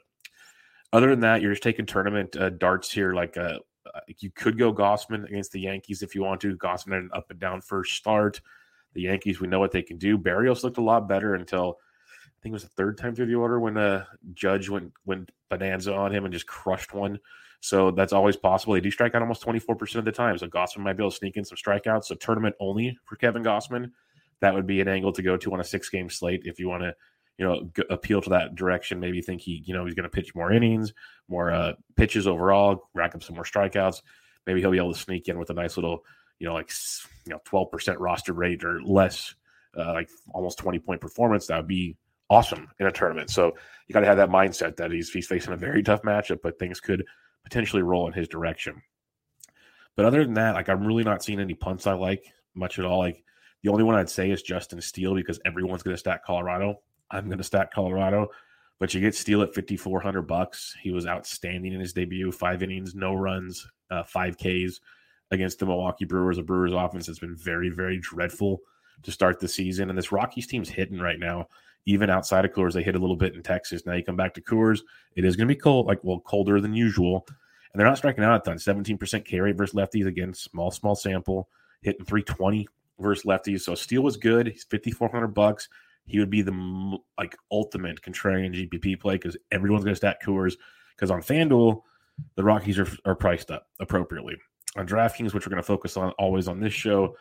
Other 0.93 1.09
than 1.09 1.21
that, 1.21 1.41
you're 1.41 1.53
just 1.53 1.62
taking 1.62 1.87
tournament 1.87 2.37
uh, 2.37 2.50
darts 2.50 2.91
here. 2.91 3.15
Like 3.15 3.37
uh, 3.37 3.61
uh 3.95 4.01
you 4.19 4.31
could 4.31 4.59
go 4.59 4.73
Gausman 4.73 5.25
against 5.27 5.53
the 5.53 5.61
Yankees 5.61 6.03
if 6.03 6.15
you 6.15 6.23
want 6.23 6.41
to. 6.43 6.57
Gausman 6.57 6.93
had 6.93 7.03
an 7.03 7.11
up 7.15 7.31
and 7.31 7.41
down 7.41 7.61
first 7.61 7.97
start. 7.97 8.41
The 8.95 9.03
Yankees, 9.03 9.41
we 9.41 9.47
know 9.47 9.61
what 9.61 9.73
they 9.73 9.83
can 9.83 9.99
do. 9.99 10.19
Berrios 10.19 10.65
looked 10.65 10.79
a 10.79 10.83
lot 10.83 11.09
better 11.09 11.35
until 11.35 11.79
I 12.27 12.43
think 12.43 12.53
it 12.53 12.55
was 12.55 12.63
the 12.65 12.71
third 12.71 12.99
time 12.99 13.15
through 13.15 13.27
the 13.27 13.35
order 13.35 13.61
when 13.61 13.77
uh, 13.77 14.05
Judge 14.35 14.69
went 14.69 14.93
went 15.05 15.31
bonanza 15.49 15.95
on 15.95 16.13
him 16.13 16.25
and 16.25 16.33
just 16.33 16.47
crushed 16.47 16.95
one. 16.95 17.19
So 17.61 17.91
that's 17.91 18.15
always 18.15 18.37
possible. 18.37 18.73
They 18.75 18.81
do 18.81 18.91
strike 18.91 19.15
out 19.15 19.21
almost 19.21 19.45
24% 19.45 19.97
of 19.97 20.07
the 20.07 20.13
time. 20.13 20.39
So 20.39 20.49
Gausman 20.49 20.79
might 20.79 20.95
be 20.97 21.03
able 21.03 21.11
to 21.11 21.17
sneak 21.17 21.37
in 21.37 21.45
some 21.45 21.59
strikeouts. 21.59 22.05
So 22.05 22.15
tournament 22.15 22.57
only 22.59 22.99
for 23.05 23.17
Kevin 23.17 23.45
Gausman. 23.45 23.91
that 24.41 24.55
would 24.55 24.67
be 24.67 24.81
an 24.81 24.89
angle 24.89 25.13
to 25.13 25.23
go 25.23 25.37
to 25.37 25.53
on 25.53 25.61
a 25.61 25.65
six 25.65 25.91
game 25.91 26.09
slate 26.09 26.43
if 26.47 26.59
you 26.59 26.69
want 26.69 26.83
to 26.83 26.95
you 27.41 27.47
know 27.47 27.71
g- 27.75 27.83
appeal 27.89 28.21
to 28.21 28.31
that 28.31 28.55
direction 28.55 29.01
maybe 29.01 29.23
think 29.23 29.41
he 29.41 29.63
you 29.65 29.73
know 29.73 29.87
he's 29.87 29.95
going 29.95 30.05
to 30.05 30.11
pitch 30.11 30.35
more 30.35 30.53
innings 30.53 30.93
more 31.27 31.51
uh, 31.51 31.73
pitches 31.97 32.27
overall 32.27 32.91
rack 32.95 33.15
up 33.15 33.23
some 33.23 33.35
more 33.35 33.45
strikeouts. 33.45 34.03
Maybe 34.47 34.61
he'll 34.61 34.71
be 34.71 34.79
able 34.79 34.93
to 34.93 34.99
sneak 34.99 35.29
in 35.29 35.39
with 35.39 35.51
a 35.51 35.55
nice 35.55 35.77
little 35.77 36.05
you 36.39 36.47
know 36.47 36.55
like 36.55 36.71
you 37.27 37.33
know 37.33 37.41
12% 37.49 37.97
roster 37.99 38.35
rate 38.35 38.63
or 38.63 38.83
less 38.83 39.35
uh, 39.77 39.93
like 39.93 40.11
almost 40.35 40.59
20 40.59 40.79
point 40.81 41.01
performance 41.01 41.47
that 41.47 41.57
would 41.57 41.69
be 41.69 41.97
awesome 42.29 42.69
in 42.79 42.87
a 42.87 42.93
tournament. 42.93 43.31
So 43.31 43.57
you 43.89 43.93
got 43.93 44.01
to 44.01 44.07
have 44.07 44.19
that 44.19 44.29
mindset 44.29 44.77
that 44.77 44.93
he's 44.93 45.11
he's 45.11 45.27
facing 45.27 45.55
a 45.55 45.57
very 45.57 45.83
tough 45.83 46.03
matchup 46.03 46.41
but 46.43 46.59
things 46.59 46.79
could 46.79 47.05
potentially 47.45 47.83
roll 47.83 48.07
in 48.07 48.13
his 48.13 48.29
direction. 48.29 48.83
But 49.97 50.05
other 50.05 50.25
than 50.25 50.35
that 50.35 50.55
like 50.55 50.69
i'm 50.69 50.87
really 50.87 51.05
not 51.05 51.25
seeing 51.25 51.41
any 51.41 51.55
punts 51.55 51.87
i 51.87 51.95
like 51.95 52.25
much 52.55 52.79
at 52.79 52.85
all. 52.85 52.99
Like 52.99 53.25
the 53.63 53.71
only 53.71 53.85
one 53.85 53.95
I'd 53.95 54.11
say 54.11 54.31
is 54.31 54.43
Justin 54.43 54.81
Steele 54.81 55.15
because 55.15 55.41
everyone's 55.45 55.83
going 55.83 55.95
to 55.95 56.01
stack 56.01 56.25
Colorado. 56.25 56.81
I'm 57.11 57.26
going 57.26 57.38
to 57.38 57.45
stack 57.45 57.73
Colorado, 57.73 58.29
but 58.79 58.95
you 58.95 59.00
get 59.00 59.14
Steele 59.14 59.43
at 59.43 59.55
5400 59.55 60.23
bucks. 60.23 60.76
He 60.81 60.90
was 60.90 61.07
outstanding 61.07 61.73
in 61.73 61.81
his 61.81 61.93
debut, 61.93 62.31
five 62.33 62.62
innings, 62.62 62.95
no 62.95 63.14
runs, 63.14 63.67
uh, 63.90 64.02
five 64.05 64.37
Ks 64.37 64.81
against 65.31 65.59
the 65.59 65.67
Milwaukee 65.67 66.05
Brewers. 66.05 66.38
A 66.38 66.43
Brewers 66.43 66.73
offense 66.73 67.07
has 67.07 67.19
been 67.19 67.37
very, 67.37 67.69
very 67.69 67.99
dreadful 67.99 68.61
to 69.02 69.12
start 69.12 69.40
the 69.40 69.49
season, 69.49 69.88
and 69.88 69.99
this 69.99 70.12
Rockies 70.12 70.47
team's 70.47 70.69
hitting 70.69 70.99
right 70.99 71.19
now. 71.19 71.49
Even 71.87 72.11
outside 72.11 72.45
of 72.45 72.52
Coors, 72.52 72.75
they 72.75 72.83
hit 72.83 72.95
a 72.95 72.99
little 72.99 73.17
bit 73.17 73.35
in 73.35 73.43
Texas. 73.43 73.87
Now 73.87 73.95
you 73.95 74.05
come 74.05 74.17
back 74.17 74.35
to 74.35 74.43
Coors, 74.43 74.81
it 75.17 75.25
is 75.25 75.35
going 75.35 75.49
to 75.49 75.55
be 75.55 75.61
cold, 75.61 75.87
like 75.87 76.05
well, 76.05 76.21
colder 76.21 76.61
than 76.61 76.75
usual. 76.75 77.26
And 77.73 77.81
they're 77.81 77.87
not 77.87 77.99
striking 77.99 78.25
out 78.25 78.37
a 78.37 78.40
ton. 78.40 78.59
17% 78.59 79.25
K 79.25 79.40
rate 79.40 79.57
versus 79.57 79.75
lefties. 79.75 80.07
Again, 80.07 80.35
small, 80.35 80.71
small 80.71 80.95
sample, 80.95 81.49
hitting 81.83 82.05
320 82.05 82.69
versus 82.99 83.25
lefties. 83.25 83.61
So 83.61 83.75
Steele 83.75 84.02
was 84.02 84.17
good. 84.17 84.49
He's 84.49 84.64
5,400 84.64 85.29
bucks. 85.29 85.69
He 86.07 86.19
would 86.19 86.30
be 86.30 86.42
the 86.42 86.99
like 87.19 87.37
ultimate 87.50 88.02
contrarian 88.02 88.54
GPP 88.54 89.00
play 89.00 89.14
because 89.14 89.37
everyone's 89.50 89.85
going 89.85 89.95
to 89.95 89.97
stack 89.97 90.23
Coors. 90.23 90.54
Because 90.97 91.11
on 91.11 91.23
FanDuel, 91.23 91.83
the 92.35 92.45
Rockies 92.45 92.78
are, 92.78 92.88
are 93.04 93.14
priced 93.14 93.50
up 93.50 93.66
appropriately. 93.78 94.37
On 94.76 94.87
DraftKings, 94.87 95.33
which 95.35 95.47
we're 95.47 95.50
going 95.50 95.62
to 95.62 95.66
focus 95.66 95.97
on 95.97 96.11
always 96.12 96.49
on 96.49 96.61
this 96.61 96.73
show, 96.73 97.16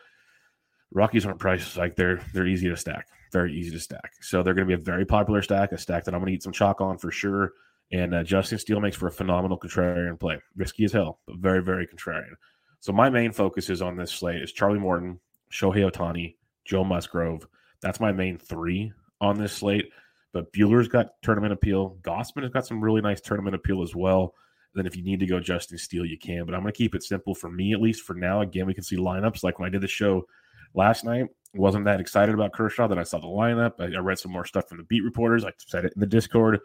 Rockies 0.92 1.24
aren't 1.24 1.38
priced 1.38 1.76
like 1.76 1.96
they're 1.96 2.20
they're 2.32 2.46
easy 2.46 2.68
to 2.68 2.76
stack, 2.76 3.06
very 3.32 3.56
easy 3.56 3.70
to 3.70 3.80
stack. 3.80 4.12
So 4.20 4.42
they're 4.42 4.54
going 4.54 4.68
to 4.68 4.76
be 4.76 4.80
a 4.80 4.84
very 4.84 5.04
popular 5.04 5.42
stack, 5.42 5.72
a 5.72 5.78
stack 5.78 6.04
that 6.04 6.14
I'm 6.14 6.20
going 6.20 6.30
to 6.30 6.34
eat 6.34 6.42
some 6.42 6.52
chalk 6.52 6.80
on 6.80 6.98
for 6.98 7.10
sure. 7.10 7.52
And 7.92 8.14
uh, 8.14 8.22
Justin 8.22 8.58
Steele 8.58 8.80
makes 8.80 8.96
for 8.96 9.08
a 9.08 9.12
phenomenal 9.12 9.58
contrarian 9.58 10.18
play, 10.18 10.40
risky 10.56 10.84
as 10.84 10.92
hell, 10.92 11.20
but 11.26 11.36
very 11.38 11.62
very 11.62 11.86
contrarian. 11.86 12.34
So 12.80 12.92
my 12.92 13.10
main 13.10 13.32
focus 13.32 13.68
is 13.68 13.82
on 13.82 13.96
this 13.96 14.10
slate 14.10 14.42
is 14.42 14.52
Charlie 14.52 14.78
Morton, 14.78 15.20
Shohei 15.52 15.90
Ohtani, 15.90 16.36
Joe 16.64 16.84
Musgrove. 16.84 17.46
That's 17.82 18.00
my 18.00 18.12
main 18.12 18.38
three 18.38 18.92
on 19.20 19.38
this 19.38 19.52
slate. 19.52 19.90
But 20.32 20.52
Buehler's 20.52 20.88
got 20.88 21.20
tournament 21.22 21.52
appeal. 21.52 21.96
Gausman 22.02 22.42
has 22.42 22.52
got 22.52 22.66
some 22.66 22.82
really 22.82 23.00
nice 23.00 23.20
tournament 23.20 23.56
appeal 23.56 23.82
as 23.82 23.94
well. 23.94 24.34
Then 24.74 24.86
if 24.86 24.96
you 24.96 25.02
need 25.02 25.20
to 25.20 25.26
go 25.26 25.40
Justin 25.40 25.78
Steele, 25.78 26.06
you 26.06 26.18
can. 26.18 26.46
But 26.46 26.54
I'm 26.54 26.60
going 26.60 26.72
to 26.72 26.78
keep 26.78 26.94
it 26.94 27.02
simple 27.02 27.34
for 27.34 27.50
me, 27.50 27.72
at 27.72 27.80
least 27.80 28.02
for 28.02 28.14
now. 28.14 28.40
Again, 28.40 28.66
we 28.66 28.74
can 28.74 28.84
see 28.84 28.96
lineups 28.96 29.42
like 29.42 29.58
when 29.58 29.66
I 29.66 29.70
did 29.70 29.80
the 29.80 29.88
show 29.88 30.26
last 30.74 31.04
night. 31.04 31.26
Wasn't 31.54 31.84
that 31.86 32.00
excited 32.00 32.32
about 32.32 32.52
Kershaw. 32.52 32.86
Then 32.86 32.98
I 32.98 33.02
saw 33.02 33.18
the 33.18 33.26
lineup. 33.26 33.72
I, 33.80 33.96
I 33.96 33.98
read 33.98 34.20
some 34.20 34.30
more 34.30 34.44
stuff 34.44 34.68
from 34.68 34.78
the 34.78 34.84
beat 34.84 35.02
reporters. 35.02 35.44
I 35.44 35.50
said 35.66 35.84
it 35.84 35.94
in 35.96 36.00
the 36.00 36.06
Discord. 36.06 36.60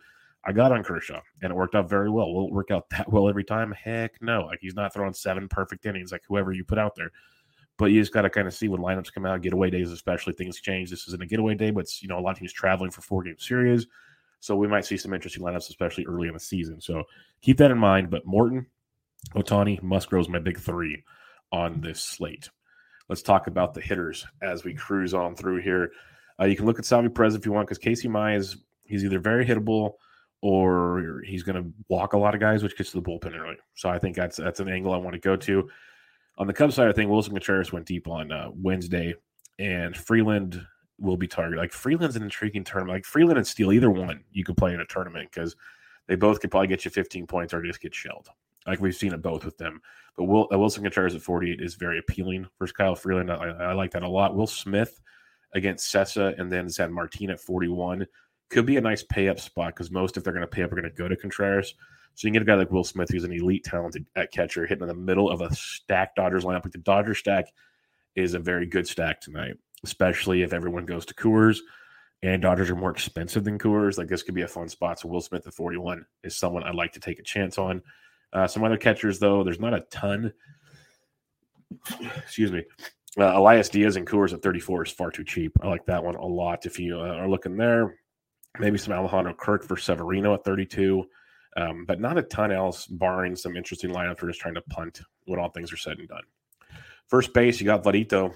I 0.47 0.51
got 0.51 0.71
on 0.71 0.83
Kershaw, 0.83 1.21
and 1.41 1.51
it 1.51 1.55
worked 1.55 1.73
out 1.73 1.89
very 1.89 2.11
well. 2.11 2.31
Will 2.31 2.47
it 2.47 2.53
work 2.53 2.69
out 2.69 2.87
that 2.91 3.11
well 3.11 3.27
every 3.27 3.43
time? 3.43 3.71
Heck 3.71 4.21
no. 4.21 4.41
Like 4.41 4.59
he's 4.61 4.75
not 4.75 4.93
throwing 4.93 5.13
seven 5.13 5.49
perfect 5.49 5.87
innings 5.87 6.11
like 6.11 6.21
whoever 6.27 6.51
you 6.51 6.63
put 6.63 6.77
out 6.77 6.95
there. 6.95 7.11
But 7.77 7.91
you 7.91 8.01
just 8.01 8.13
got 8.13 8.21
to 8.21 8.29
kind 8.29 8.47
of 8.47 8.53
see 8.53 8.69
when 8.69 8.81
lineups 8.81 9.13
come 9.13 9.25
out, 9.25 9.41
getaway 9.41 9.69
days 9.69 9.91
especially, 9.91 10.33
things 10.33 10.61
change. 10.61 10.89
This 10.89 11.07
isn't 11.07 11.21
a 11.21 11.25
getaway 11.25 11.55
day, 11.55 11.71
but 11.71 11.87
you 12.01 12.07
know, 12.07 12.17
a 12.17 12.21
lot 12.21 12.31
of 12.31 12.39
teams 12.39 12.53
traveling 12.53 12.91
for 12.91 13.01
four 13.01 13.23
game 13.23 13.37
series. 13.37 13.87
So 14.39 14.55
we 14.55 14.67
might 14.67 14.85
see 14.85 14.97
some 14.97 15.13
interesting 15.13 15.43
lineups, 15.43 15.69
especially 15.69 16.05
early 16.05 16.27
in 16.27 16.33
the 16.33 16.39
season. 16.39 16.79
So 16.79 17.03
keep 17.41 17.57
that 17.57 17.71
in 17.71 17.77
mind. 17.77 18.09
But 18.09 18.25
Morton, 18.25 18.67
Ohtani, 19.33 19.81
Musgrove's 19.81 20.29
my 20.29 20.39
big 20.39 20.59
three 20.59 21.03
on 21.51 21.81
this 21.81 21.99
slate. 21.99 22.49
Let's 23.09 23.21
talk 23.21 23.47
about 23.47 23.73
the 23.73 23.81
hitters 23.81 24.25
as 24.41 24.63
we 24.63 24.73
cruise 24.73 25.13
on 25.13 25.35
through 25.35 25.61
here. 25.61 25.91
Uh, 26.39 26.45
you 26.45 26.55
can 26.55 26.65
look 26.65 26.79
at 26.79 26.85
Salvy 26.85 27.09
Perez 27.09 27.35
if 27.35 27.45
you 27.45 27.51
want, 27.51 27.67
because 27.67 27.77
Casey 27.77 28.07
Mize, 28.07 28.57
he's 28.83 29.03
either 29.03 29.19
very 29.19 29.45
hittable 29.45 29.93
or 30.41 31.21
he's 31.25 31.43
going 31.43 31.61
to 31.61 31.71
walk 31.87 32.13
a 32.13 32.17
lot 32.17 32.35
of 32.35 32.39
guys, 32.39 32.61
which 32.61 32.77
gets 32.77 32.91
to 32.91 33.01
the 33.01 33.09
bullpen 33.09 33.37
early. 33.37 33.57
So 33.75 33.89
I 33.89 33.99
think 33.99 34.15
that's 34.15 34.37
that's 34.37 34.59
an 34.59 34.69
angle 34.69 34.93
I 34.93 34.97
want 34.97 35.13
to 35.13 35.19
go 35.19 35.35
to. 35.35 35.69
On 36.37 36.47
the 36.47 36.53
Cubs 36.53 36.75
side, 36.75 36.87
I 36.87 36.93
think 36.93 37.09
Willson 37.09 37.31
Contreras 37.31 37.71
went 37.71 37.85
deep 37.85 38.07
on 38.07 38.31
uh, 38.31 38.49
Wednesday, 38.53 39.15
and 39.57 39.95
Freeland 39.95 40.61
will 40.99 41.17
be 41.17 41.27
targeted. 41.27 41.59
Like 41.59 41.71
Freeland's 41.71 42.15
an 42.15 42.23
intriguing 42.23 42.63
tournament. 42.63 42.97
Like 42.97 43.05
Freeland 43.05 43.37
and 43.37 43.47
Steele, 43.47 43.71
either 43.71 43.91
one 43.91 44.23
you 44.31 44.43
could 44.43 44.57
play 44.57 44.73
in 44.73 44.81
a 44.81 44.85
tournament 44.85 45.29
because 45.31 45.55
they 46.07 46.15
both 46.15 46.39
could 46.39 46.51
probably 46.51 46.67
get 46.67 46.85
you 46.85 46.91
15 46.91 47.27
points 47.27 47.53
or 47.53 47.61
just 47.61 47.81
get 47.81 47.93
shelled. 47.93 48.29
Like 48.67 48.79
we've 48.79 48.95
seen 48.95 49.13
it 49.13 49.21
both 49.21 49.45
with 49.45 49.57
them. 49.57 49.81
But 50.17 50.25
Will, 50.25 50.47
uh, 50.51 50.57
Willson 50.57 50.83
Contreras 50.83 51.15
at 51.15 51.21
48 51.21 51.61
is 51.61 51.75
very 51.75 51.99
appealing 51.99 52.47
versus 52.57 52.73
Kyle 52.73 52.95
Freeland. 52.95 53.31
I, 53.31 53.35
I 53.35 53.73
like 53.73 53.91
that 53.91 54.03
a 54.03 54.09
lot. 54.09 54.35
Will 54.35 54.47
Smith 54.47 54.99
against 55.53 55.93
Sessa 55.93 56.39
and 56.39 56.51
then 56.51 56.69
San 56.69 56.91
Martin 56.91 57.29
at 57.29 57.39
41 57.39 58.05
could 58.49 58.65
be 58.65 58.77
a 58.77 58.81
nice 58.81 59.03
pay 59.03 59.27
up 59.27 59.39
spot 59.39 59.75
because 59.75 59.91
most, 59.91 60.17
if 60.17 60.23
they're 60.23 60.33
going 60.33 60.41
to 60.41 60.47
pay 60.47 60.63
up, 60.63 60.71
are 60.71 60.75
going 60.75 60.89
to 60.89 60.95
go 60.95 61.07
to 61.07 61.15
Contreras. 61.15 61.73
So 62.13 62.27
you 62.27 62.31
can 62.31 62.33
get 62.33 62.41
a 62.43 62.45
guy 62.45 62.55
like 62.55 62.71
Will 62.71 62.83
Smith, 62.83 63.09
who's 63.09 63.25
an 63.25 63.33
elite 63.33 63.65
talented 63.65 64.05
at 64.15 64.31
catcher, 64.31 64.65
hitting 64.65 64.83
in 64.83 64.87
the 64.87 64.93
middle 64.93 65.29
of 65.29 65.41
a 65.41 65.53
stacked 65.53 66.15
Dodgers 66.15 66.43
lineup. 66.43 66.63
Like 66.63 66.71
the 66.71 66.77
Dodger 66.77 67.13
stack 67.13 67.51
is 68.15 68.33
a 68.33 68.39
very 68.39 68.65
good 68.65 68.87
stack 68.87 69.19
tonight, 69.19 69.57
especially 69.83 70.41
if 70.41 70.53
everyone 70.53 70.85
goes 70.85 71.05
to 71.07 71.13
Coors 71.13 71.59
and 72.23 72.41
Dodgers 72.41 72.69
are 72.69 72.75
more 72.75 72.91
expensive 72.91 73.43
than 73.43 73.59
Coors. 73.59 73.97
Like 73.97 74.07
this 74.07 74.23
could 74.23 74.35
be 74.35 74.41
a 74.41 74.47
fun 74.47 74.69
spot. 74.69 74.99
So 74.99 75.07
Will 75.07 75.21
Smith 75.21 75.45
at 75.45 75.53
41 75.53 76.05
is 76.23 76.35
someone 76.35 76.63
I'd 76.63 76.75
like 76.75 76.93
to 76.93 76.99
take 76.99 77.19
a 77.19 77.23
chance 77.23 77.57
on. 77.57 77.81
Uh, 78.33 78.47
some 78.47 78.63
other 78.63 78.77
catchers, 78.77 79.19
though, 79.19 79.43
there's 79.43 79.59
not 79.59 79.73
a 79.73 79.81
ton. 79.91 80.33
Excuse 82.17 82.51
me. 82.51 82.63
Uh, 83.17 83.37
Elias 83.37 83.69
Diaz 83.69 83.95
and 83.95 84.07
Coors 84.07 84.33
at 84.33 84.41
34 84.41 84.85
is 84.85 84.91
far 84.91 85.11
too 85.11 85.23
cheap. 85.23 85.53
I 85.61 85.67
like 85.67 85.85
that 85.85 86.03
one 86.03 86.15
a 86.15 86.25
lot. 86.25 86.65
If 86.65 86.79
you 86.79 86.99
uh, 86.99 87.15
are 87.15 87.29
looking 87.29 87.55
there, 87.55 87.95
maybe 88.59 88.77
some 88.77 88.93
Alejandro 88.93 89.33
Kirk 89.33 89.63
for 89.63 89.77
Severino 89.77 90.33
at 90.33 90.43
32. 90.43 91.05
Um, 91.57 91.85
but 91.85 92.01
not 92.01 92.17
a 92.17 92.21
ton 92.21 92.51
else, 92.51 92.85
barring 92.85 93.35
some 93.35 93.55
interesting 93.55 93.91
lineups. 93.91 94.21
We're 94.21 94.29
just 94.29 94.41
trying 94.41 94.55
to 94.55 94.61
punt 94.61 95.01
when 95.25 95.39
all 95.39 95.49
things 95.49 95.71
are 95.71 95.77
said 95.77 95.99
and 95.99 96.07
done. 96.07 96.23
First 97.07 97.33
base, 97.33 97.59
you 97.59 97.65
got 97.65 97.83
Vladito, 97.83 98.33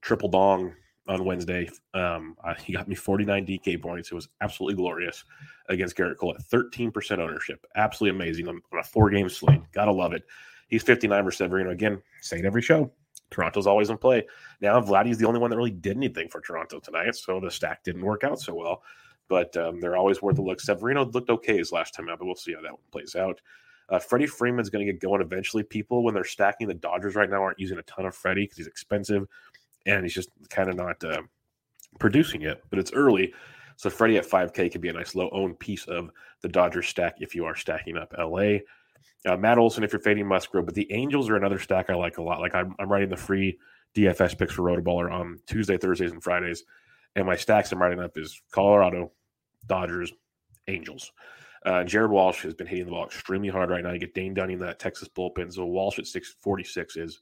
triple 0.00 0.28
dong 0.28 0.74
on 1.06 1.24
Wednesday. 1.24 1.68
Um, 1.94 2.36
uh, 2.42 2.54
he 2.54 2.72
got 2.72 2.88
me 2.88 2.94
49 2.94 3.46
DK 3.46 3.80
points. 3.80 4.10
It 4.10 4.14
was 4.14 4.28
absolutely 4.40 4.74
glorious 4.74 5.24
against 5.68 5.96
Gerrit 5.96 6.16
Cole 6.16 6.34
at 6.34 6.42
13% 6.42 7.18
ownership. 7.18 7.64
Absolutely 7.76 8.16
amazing 8.16 8.48
on, 8.48 8.60
on 8.72 8.78
a 8.80 8.82
four 8.82 9.08
game 9.10 9.28
slate. 9.28 9.60
Gotta 9.72 9.92
love 9.92 10.12
it. 10.12 10.24
He's 10.68 10.82
59 10.82 11.24
for 11.24 11.30
Severino. 11.30 11.70
Again, 11.70 12.02
it 12.32 12.44
every 12.44 12.62
show. 12.62 12.90
Toronto's 13.30 13.66
always 13.66 13.90
in 13.90 13.98
play. 13.98 14.26
Now, 14.60 14.80
Vladdy's 14.80 15.18
the 15.18 15.26
only 15.26 15.38
one 15.38 15.50
that 15.50 15.56
really 15.56 15.70
did 15.70 15.96
anything 15.96 16.28
for 16.28 16.40
Toronto 16.40 16.80
tonight, 16.80 17.14
so 17.14 17.40
the 17.40 17.50
stack 17.50 17.84
didn't 17.84 18.04
work 18.04 18.24
out 18.24 18.40
so 18.40 18.54
well 18.54 18.82
but 19.28 19.56
um, 19.56 19.80
they're 19.80 19.96
always 19.96 20.22
worth 20.22 20.38
a 20.38 20.42
look. 20.42 20.60
Severino 20.60 21.04
looked 21.04 21.30
okay 21.30 21.58
his 21.58 21.72
last 21.72 21.94
time 21.94 22.08
out, 22.08 22.18
but 22.18 22.26
we'll 22.26 22.34
see 22.34 22.54
how 22.54 22.62
that 22.62 22.72
one 22.72 22.80
plays 22.90 23.14
out. 23.14 23.40
Uh, 23.90 23.98
Freddie 23.98 24.26
Freeman's 24.26 24.68
going 24.68 24.86
to 24.86 24.92
get 24.92 25.00
going 25.00 25.22
eventually. 25.22 25.62
People, 25.62 26.02
when 26.02 26.14
they're 26.14 26.24
stacking 26.24 26.68
the 26.68 26.74
Dodgers 26.74 27.14
right 27.14 27.30
now, 27.30 27.42
aren't 27.42 27.58
using 27.58 27.78
a 27.78 27.82
ton 27.82 28.04
of 28.04 28.14
Freddie 28.14 28.42
because 28.42 28.58
he's 28.58 28.66
expensive 28.66 29.26
and 29.86 30.02
he's 30.02 30.14
just 30.14 30.30
kind 30.50 30.68
of 30.68 30.76
not 30.76 31.02
uh, 31.04 31.22
producing 31.98 32.42
yet, 32.42 32.62
but 32.70 32.78
it's 32.78 32.92
early. 32.92 33.32
So 33.76 33.88
Freddie 33.88 34.18
at 34.18 34.26
5K 34.26 34.72
could 34.72 34.80
be 34.80 34.88
a 34.88 34.92
nice 34.92 35.14
low 35.14 35.30
owned 35.32 35.58
piece 35.58 35.86
of 35.86 36.10
the 36.42 36.48
Dodgers 36.48 36.88
stack 36.88 37.16
if 37.20 37.34
you 37.34 37.44
are 37.44 37.54
stacking 37.54 37.96
up 37.96 38.12
LA. 38.18 38.58
Uh, 39.26 39.36
Matt 39.36 39.58
Olson, 39.58 39.84
if 39.84 39.92
you're 39.92 40.02
fading 40.02 40.26
Musgrove, 40.26 40.66
but 40.66 40.74
the 40.74 40.90
Angels 40.92 41.30
are 41.30 41.36
another 41.36 41.58
stack 41.58 41.88
I 41.88 41.94
like 41.94 42.18
a 42.18 42.22
lot. 42.22 42.40
Like 42.40 42.54
I'm, 42.54 42.74
I'm 42.78 42.90
writing 42.90 43.08
the 43.08 43.16
free 43.16 43.58
DFS 43.94 44.38
picks 44.38 44.54
for 44.54 44.62
Rotoballer 44.62 45.10
on 45.12 45.40
Tuesday, 45.46 45.76
Thursdays, 45.76 46.12
and 46.12 46.22
Fridays. 46.22 46.64
And 47.16 47.26
my 47.26 47.36
stacks 47.36 47.72
I'm 47.72 47.80
writing 47.80 48.00
up 48.00 48.18
is 48.18 48.40
Colorado, 48.50 49.12
Dodgers, 49.66 50.12
Angels. 50.66 51.12
Uh, 51.64 51.84
Jared 51.84 52.10
Walsh 52.10 52.42
has 52.42 52.54
been 52.54 52.66
hitting 52.66 52.84
the 52.84 52.92
ball 52.92 53.06
extremely 53.06 53.48
hard 53.48 53.70
right 53.70 53.82
now. 53.82 53.92
You 53.92 53.98
get 53.98 54.14
Dane 54.14 54.34
Dunning 54.34 54.54
in 54.54 54.66
that 54.66 54.78
Texas 54.78 55.08
bullpen. 55.08 55.52
So 55.52 55.66
Walsh 55.66 55.98
at 55.98 56.06
646 56.06 56.96
is 56.96 57.20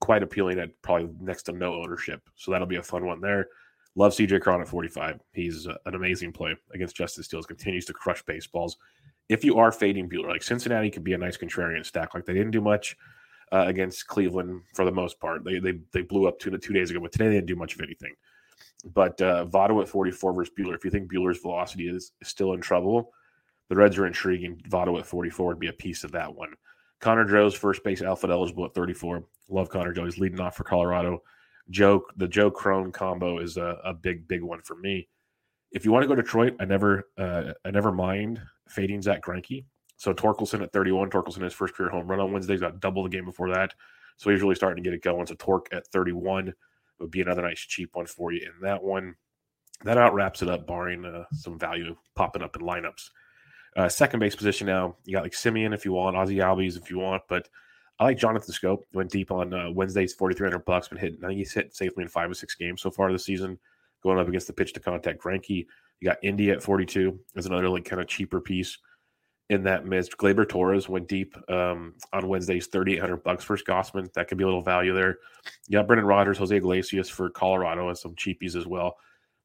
quite 0.00 0.22
appealing 0.22 0.58
at 0.58 0.70
probably 0.82 1.08
next 1.20 1.44
to 1.44 1.52
no 1.52 1.74
ownership. 1.74 2.28
So 2.36 2.50
that'll 2.50 2.66
be 2.66 2.76
a 2.76 2.82
fun 2.82 3.06
one 3.06 3.20
there. 3.20 3.48
Love 3.94 4.12
CJ 4.12 4.40
Cron 4.40 4.60
at 4.60 4.68
45. 4.68 5.20
He's 5.32 5.66
uh, 5.66 5.76
an 5.86 5.94
amazing 5.94 6.32
play 6.32 6.54
against 6.74 6.96
Justin 6.96 7.24
Steele. 7.24 7.42
Continues 7.42 7.84
to 7.86 7.92
crush 7.92 8.22
baseballs. 8.22 8.76
If 9.28 9.44
you 9.44 9.58
are 9.58 9.72
fading 9.72 10.08
Buehler, 10.08 10.28
like 10.28 10.42
Cincinnati 10.42 10.90
could 10.90 11.04
be 11.04 11.12
a 11.12 11.18
nice 11.18 11.36
contrarian 11.36 11.84
stack. 11.84 12.14
Like 12.14 12.26
they 12.26 12.34
didn't 12.34 12.50
do 12.50 12.60
much 12.60 12.96
uh, 13.52 13.64
against 13.66 14.06
Cleveland 14.06 14.62
for 14.74 14.84
the 14.84 14.92
most 14.92 15.20
part. 15.20 15.44
They 15.44 15.58
they 15.58 15.78
they 15.92 16.02
blew 16.02 16.26
up 16.26 16.38
two 16.38 16.56
two 16.58 16.72
days 16.72 16.90
ago, 16.90 17.00
but 17.00 17.12
today 17.12 17.28
they 17.28 17.34
didn't 17.34 17.46
do 17.46 17.56
much 17.56 17.74
of 17.74 17.80
anything. 17.80 18.14
But 18.84 19.20
uh, 19.20 19.46
Votto 19.46 19.80
at 19.80 19.88
44 19.88 20.32
versus 20.32 20.54
Buehler. 20.58 20.74
If 20.74 20.84
you 20.84 20.90
think 20.90 21.12
Buehler's 21.12 21.38
velocity 21.38 21.88
is, 21.88 22.12
is 22.20 22.28
still 22.28 22.52
in 22.54 22.60
trouble, 22.60 23.12
the 23.68 23.76
Reds 23.76 23.96
are 23.96 24.06
intriguing. 24.06 24.60
Votto 24.68 24.98
at 24.98 25.06
44 25.06 25.46
would 25.46 25.60
be 25.60 25.68
a 25.68 25.72
piece 25.72 26.04
of 26.04 26.12
that 26.12 26.34
one. 26.34 26.52
Connor 27.00 27.24
Joe's 27.24 27.54
first 27.54 27.82
base 27.84 28.02
outfield 28.02 28.32
eligible 28.32 28.64
at 28.64 28.74
34. 28.74 29.24
Love 29.48 29.68
Connor 29.68 29.92
Joe. 29.92 30.04
He's 30.04 30.18
leading 30.18 30.40
off 30.40 30.56
for 30.56 30.64
Colorado. 30.64 31.22
Joe, 31.70 32.02
the 32.16 32.28
Joe 32.28 32.50
Cron 32.50 32.92
combo 32.92 33.38
is 33.38 33.56
a, 33.56 33.78
a 33.84 33.94
big, 33.94 34.26
big 34.28 34.42
one 34.42 34.60
for 34.62 34.76
me. 34.76 35.08
If 35.70 35.84
you 35.84 35.92
want 35.92 36.02
to 36.02 36.08
go 36.08 36.14
Detroit, 36.14 36.54
I 36.60 36.64
never, 36.64 37.08
uh, 37.16 37.52
I 37.64 37.70
never 37.70 37.92
mind 37.92 38.40
fading 38.68 39.02
Zack 39.02 39.22
Greinke. 39.22 39.64
So 39.96 40.12
Torkelson 40.12 40.62
at 40.62 40.72
31. 40.72 41.10
Torkelson 41.10 41.42
his 41.42 41.54
first 41.54 41.74
career 41.74 41.88
home 41.90 42.08
run 42.08 42.20
on 42.20 42.32
Wednesday. 42.32 42.54
He's 42.54 42.60
got 42.60 42.80
double 42.80 43.04
the 43.04 43.08
game 43.08 43.24
before 43.24 43.52
that. 43.54 43.72
So 44.16 44.30
he's 44.30 44.42
really 44.42 44.54
starting 44.54 44.82
to 44.82 44.88
get 44.88 44.94
it 44.94 45.02
going. 45.02 45.26
So 45.26 45.34
Torque 45.38 45.68
at 45.72 45.86
31 45.88 46.52
would 47.02 47.10
be 47.10 47.20
another 47.20 47.42
nice 47.42 47.60
cheap 47.60 47.90
one 47.94 48.06
for 48.06 48.32
you 48.32 48.40
in 48.40 48.62
that 48.62 48.82
one. 48.82 49.14
That 49.84 49.98
out 49.98 50.14
wraps 50.14 50.42
it 50.42 50.48
up, 50.48 50.66
barring 50.66 51.04
uh, 51.04 51.24
some 51.32 51.58
value 51.58 51.96
popping 52.14 52.42
up 52.42 52.56
in 52.56 52.62
lineups. 52.62 53.10
Uh, 53.76 53.88
second 53.88 54.20
base 54.20 54.36
position 54.36 54.66
now, 54.66 54.96
you 55.04 55.14
got 55.14 55.24
like 55.24 55.32
Semien 55.32 55.74
if 55.74 55.84
you 55.84 55.92
want, 55.92 56.16
Ozzy 56.16 56.36
Albies 56.36 56.76
if 56.76 56.90
you 56.90 56.98
want, 56.98 57.22
but 57.28 57.48
I 57.98 58.04
like 58.04 58.18
Jonathan 58.18 58.54
Schoop. 58.54 58.82
Went 58.92 59.10
deep 59.10 59.30
on 59.30 59.52
uh, 59.52 59.70
Wednesday's 59.70 60.14
4,300 60.14 60.64
bucks, 60.64 60.88
been 60.88 60.98
hit. 60.98 61.14
I 61.22 61.28
think 61.28 61.38
he's 61.38 61.52
hit 61.52 61.74
safely 61.74 62.02
in 62.02 62.08
five 62.08 62.30
or 62.30 62.34
six 62.34 62.54
games 62.54 62.82
so 62.82 62.90
far 62.90 63.10
this 63.12 63.24
season, 63.24 63.58
going 64.02 64.18
up 64.18 64.28
against 64.28 64.46
the 64.46 64.52
pitch 64.52 64.72
to 64.74 64.80
contact 64.80 65.22
Greinke. 65.22 65.66
You 66.00 66.08
got 66.08 66.18
India 66.22 66.52
at 66.52 66.62
42 66.62 67.18
as 67.36 67.46
another 67.46 67.68
like 67.68 67.84
kind 67.84 68.02
of 68.02 68.08
cheaper 68.08 68.40
piece 68.40 68.78
in 69.52 69.62
that 69.64 69.86
midst. 69.86 70.16
Gleyber 70.16 70.48
Torres 70.48 70.88
went 70.88 71.08
deep 71.08 71.36
um, 71.50 71.94
on 72.12 72.26
Wednesdays, 72.26 72.66
3,800 72.66 73.22
bucks 73.22 73.44
for 73.44 73.56
Gausman. 73.56 74.12
That 74.14 74.28
could 74.28 74.38
be 74.38 74.44
a 74.44 74.46
little 74.46 74.62
value 74.62 74.94
there. 74.94 75.18
You 75.68 75.78
got 75.78 75.86
Brendan 75.86 76.06
Rodgers, 76.06 76.38
Jose 76.38 76.56
Iglesias 76.56 77.08
for 77.08 77.28
Colorado, 77.30 77.88
and 77.88 77.98
some 77.98 78.14
cheapies 78.14 78.56
as 78.56 78.66
well. 78.66 78.96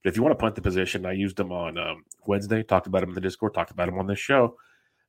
But 0.04 0.10
if 0.10 0.16
you 0.16 0.24
want 0.24 0.32
to 0.32 0.42
punt 0.42 0.56
the 0.56 0.62
position, 0.62 1.06
I 1.06 1.12
used 1.12 1.36
them 1.36 1.52
on 1.52 1.78
um, 1.78 2.06
Wednesday, 2.26 2.64
talked 2.64 2.88
about 2.88 3.04
him 3.04 3.10
in 3.10 3.16
the 3.16 3.22
Discord, 3.22 3.54
talked 3.54 3.72
about 3.72 3.90
him 3.90 4.00
on 4.00 4.08
this 4.08 4.20
show. 4.20 4.56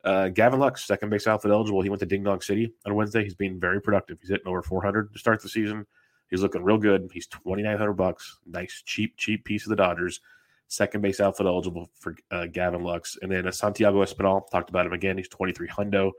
Uh, 0.05 0.29
Gavin 0.29 0.59
Lux, 0.59 0.87
second 0.87 1.11
base 1.11 1.27
outfit 1.27 1.51
eligible. 1.51 1.83
He 1.83 1.91
went 1.91 2.01
to 2.01 2.07
Ding 2.07 2.25
Dong 2.25 2.41
City 2.41 2.73
on 2.85 2.95
Wednesday. 2.95 3.23
He's 3.23 3.35
being 3.35 3.61
very 3.61 3.81
productive. 3.81 4.19
He's 4.21 4.31
hitting 4.31 4.49
over 4.49 4.63
400 4.63 5.13
to 5.13 5.19
start 5.19 5.43
the 5.43 5.49
season. 5.49 5.87
He's 6.31 6.43
looking 6.43 6.63
real 6.63 6.79
good. 6.79 7.11
He's 7.13 7.27
2,900 7.29 7.93
bucks. 7.95 8.39
Nice, 8.47 8.83
cheap, 8.85 9.17
cheap 9.17 9.45
piece 9.45 9.65
of 9.65 9.71
the 9.71 9.77
Dodgers. 9.77 10.21
Second 10.69 11.01
base 11.01 11.21
outfit 11.21 11.47
eligible 11.47 11.91
for 11.99 12.15
uh, 12.31 12.47
Gavin 12.47 12.83
Lux. 12.83 13.17
And 13.23 13.33
then 13.33 13.47
uh, 13.49 13.51
Santiago 13.53 14.05
Espinal, 14.05 14.49
talked 14.51 14.71
about 14.71 14.87
him 14.87 14.93
again. 14.93 15.17
He's 15.17 15.29
23 15.29 15.67
hundo 15.69 16.13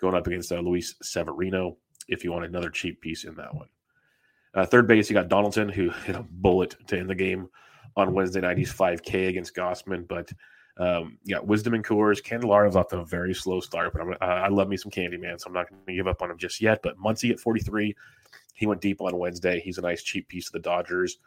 going 0.00 0.14
up 0.14 0.26
against 0.26 0.50
uh, 0.50 0.60
Luis 0.60 0.94
Severino 1.02 1.76
if 2.08 2.24
you 2.24 2.32
want 2.32 2.46
another 2.46 2.70
cheap 2.70 3.00
piece 3.00 3.24
in 3.24 3.34
that 3.36 3.54
one. 3.54 3.68
Uh, 4.54 4.66
third 4.66 4.88
base, 4.88 5.08
you 5.08 5.14
got 5.14 5.28
Donaldson, 5.28 5.68
who 5.68 5.90
hit 6.04 6.16
a 6.16 6.24
bullet 6.28 6.76
to 6.88 6.98
end 6.98 7.10
the 7.10 7.14
game 7.14 7.48
on 7.96 8.14
Wednesday 8.14 8.40
night. 8.40 8.58
He's 8.58 8.72
5K 8.72 9.28
against 9.28 9.54
Gausman, 9.54 10.08
but 10.08 10.32
um, 10.78 11.18
yeah, 11.24 11.38
Wisdom 11.40 11.74
and 11.74 11.84
Coors. 11.84 12.22
Candelario's 12.22 12.76
off 12.76 12.88
to 12.88 13.00
a 13.00 13.04
very 13.04 13.34
slow 13.34 13.60
start, 13.60 13.92
but 13.92 14.22
uh, 14.22 14.24
I 14.24 14.48
love 14.48 14.68
me 14.68 14.76
some 14.76 14.90
Candy 14.90 15.18
Man, 15.18 15.38
so 15.38 15.48
I'm 15.48 15.52
not 15.52 15.68
going 15.68 15.82
to 15.86 15.94
give 15.94 16.06
up 16.06 16.22
on 16.22 16.30
him 16.30 16.38
just 16.38 16.60
yet. 16.60 16.80
But 16.82 16.98
Muncy 16.98 17.30
at 17.30 17.38
43, 17.38 17.94
he 18.54 18.66
went 18.66 18.80
deep 18.80 19.00
on 19.00 19.18
Wednesday. 19.18 19.60
He's 19.60 19.78
a 19.78 19.82
nice 19.82 20.02
cheap 20.02 20.28
piece 20.28 20.46
of 20.46 20.52
the 20.52 20.58
Dodgers. 20.60 21.18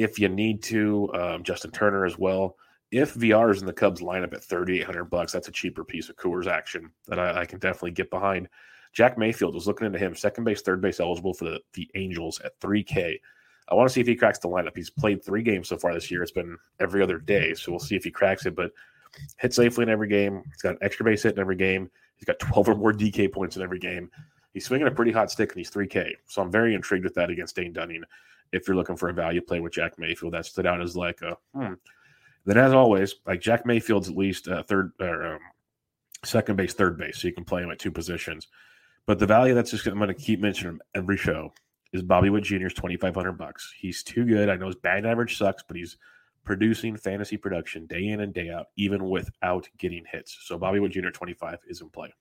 If 0.00 0.18
you 0.18 0.30
need 0.30 0.62
to, 0.64 1.12
um, 1.12 1.42
Justin 1.42 1.72
Turner 1.72 2.06
as 2.06 2.16
well. 2.16 2.56
If 2.90 3.14
VR 3.14 3.50
is 3.52 3.60
in 3.60 3.66
the 3.66 3.72
Cubs 3.72 4.00
lineup 4.00 4.32
at 4.32 4.42
3,800 4.42 5.04
bucks, 5.04 5.30
that's 5.30 5.48
a 5.48 5.52
cheaper 5.52 5.84
piece 5.84 6.08
of 6.08 6.16
Coors 6.16 6.46
action 6.46 6.90
that 7.06 7.18
I, 7.18 7.42
I 7.42 7.44
can 7.44 7.58
definitely 7.58 7.90
get 7.90 8.08
behind. 8.08 8.48
Jack 8.94 9.18
Mayfield 9.18 9.54
was 9.54 9.66
looking 9.66 9.86
into 9.86 9.98
him, 9.98 10.16
second 10.16 10.44
base, 10.44 10.62
third 10.62 10.80
base 10.80 11.00
eligible 11.00 11.34
for 11.34 11.44
the, 11.44 11.60
the 11.74 11.86
Angels 11.96 12.40
at 12.40 12.58
3K. 12.60 13.20
I 13.68 13.74
want 13.74 13.90
to 13.90 13.92
see 13.92 14.00
if 14.00 14.06
he 14.06 14.16
cracks 14.16 14.38
the 14.38 14.48
lineup. 14.48 14.74
He's 14.74 14.88
played 14.88 15.22
three 15.22 15.42
games 15.42 15.68
so 15.68 15.76
far 15.76 15.92
this 15.92 16.10
year. 16.10 16.22
It's 16.22 16.32
been 16.32 16.56
every 16.80 17.02
other 17.02 17.18
day, 17.18 17.52
so 17.52 17.70
we'll 17.70 17.78
see 17.78 17.94
if 17.94 18.02
he 18.02 18.10
cracks 18.10 18.46
it. 18.46 18.56
But 18.56 18.72
hit 19.36 19.52
safely 19.52 19.82
in 19.82 19.90
every 19.90 20.08
game. 20.08 20.42
He's 20.46 20.62
got 20.62 20.72
an 20.72 20.78
extra 20.80 21.04
base 21.04 21.22
hit 21.22 21.34
in 21.34 21.40
every 21.40 21.56
game. 21.56 21.90
He's 22.16 22.24
got 22.24 22.38
12 22.38 22.70
or 22.70 22.74
more 22.74 22.92
DK 22.94 23.30
points 23.30 23.56
in 23.56 23.62
every 23.62 23.78
game. 23.78 24.10
He's 24.52 24.64
swinging 24.66 24.88
a 24.88 24.90
pretty 24.90 25.12
hot 25.12 25.30
stick 25.30 25.50
and 25.50 25.58
he's 25.58 25.70
3K. 25.70 26.12
So 26.26 26.42
I'm 26.42 26.50
very 26.50 26.74
intrigued 26.74 27.04
with 27.04 27.14
that 27.14 27.30
against 27.30 27.56
Dane 27.56 27.72
Dunning. 27.72 28.02
If 28.52 28.66
you're 28.66 28.76
looking 28.76 28.96
for 28.96 29.08
a 29.08 29.14
value 29.14 29.40
play 29.40 29.60
with 29.60 29.72
Jack 29.72 29.98
Mayfield, 29.98 30.34
that 30.34 30.46
stood 30.46 30.66
out 30.66 30.80
as 30.82 30.96
like 30.96 31.22
a 31.22 31.36
hmm. 31.54 31.74
Then, 32.46 32.56
as 32.56 32.72
always, 32.72 33.16
like 33.26 33.40
Jack 33.40 33.66
Mayfield's 33.66 34.08
at 34.08 34.16
least 34.16 34.48
uh, 34.48 34.62
third 34.62 34.92
or 34.98 35.34
um, 35.34 35.40
second 36.24 36.56
base, 36.56 36.72
third 36.72 36.98
base, 36.98 37.18
so 37.18 37.28
you 37.28 37.34
can 37.34 37.44
play 37.44 37.62
him 37.62 37.70
at 37.70 37.78
two 37.78 37.90
positions. 37.90 38.48
But 39.06 39.18
the 39.18 39.26
value 39.26 39.54
that's 39.54 39.70
just 39.70 39.86
I'm 39.86 39.98
going 39.98 40.08
to 40.08 40.14
keep 40.14 40.40
mentioning 40.40 40.78
every 40.94 41.16
show 41.16 41.52
is 41.92 42.02
Bobby 42.02 42.30
Witt 42.30 42.44
Jr.'s 42.44 42.74
2500 42.74 43.32
bucks. 43.32 43.72
He's 43.76 44.02
too 44.02 44.24
good. 44.24 44.48
I 44.48 44.56
know 44.56 44.66
his 44.66 44.76
batting 44.76 45.06
average 45.06 45.36
sucks, 45.36 45.62
but 45.62 45.76
he's 45.76 45.96
producing 46.44 46.96
fantasy 46.96 47.36
production 47.36 47.86
day 47.86 48.08
in 48.08 48.20
and 48.20 48.32
day 48.32 48.50
out, 48.50 48.66
even 48.76 49.08
without 49.08 49.68
getting 49.78 50.04
hits. 50.10 50.38
So 50.42 50.56
Bobby 50.56 50.80
Witt 50.80 50.92
Jr. 50.92 51.10
25 51.10 51.58
is 51.68 51.80
in 51.80 51.90
play. 51.90 52.12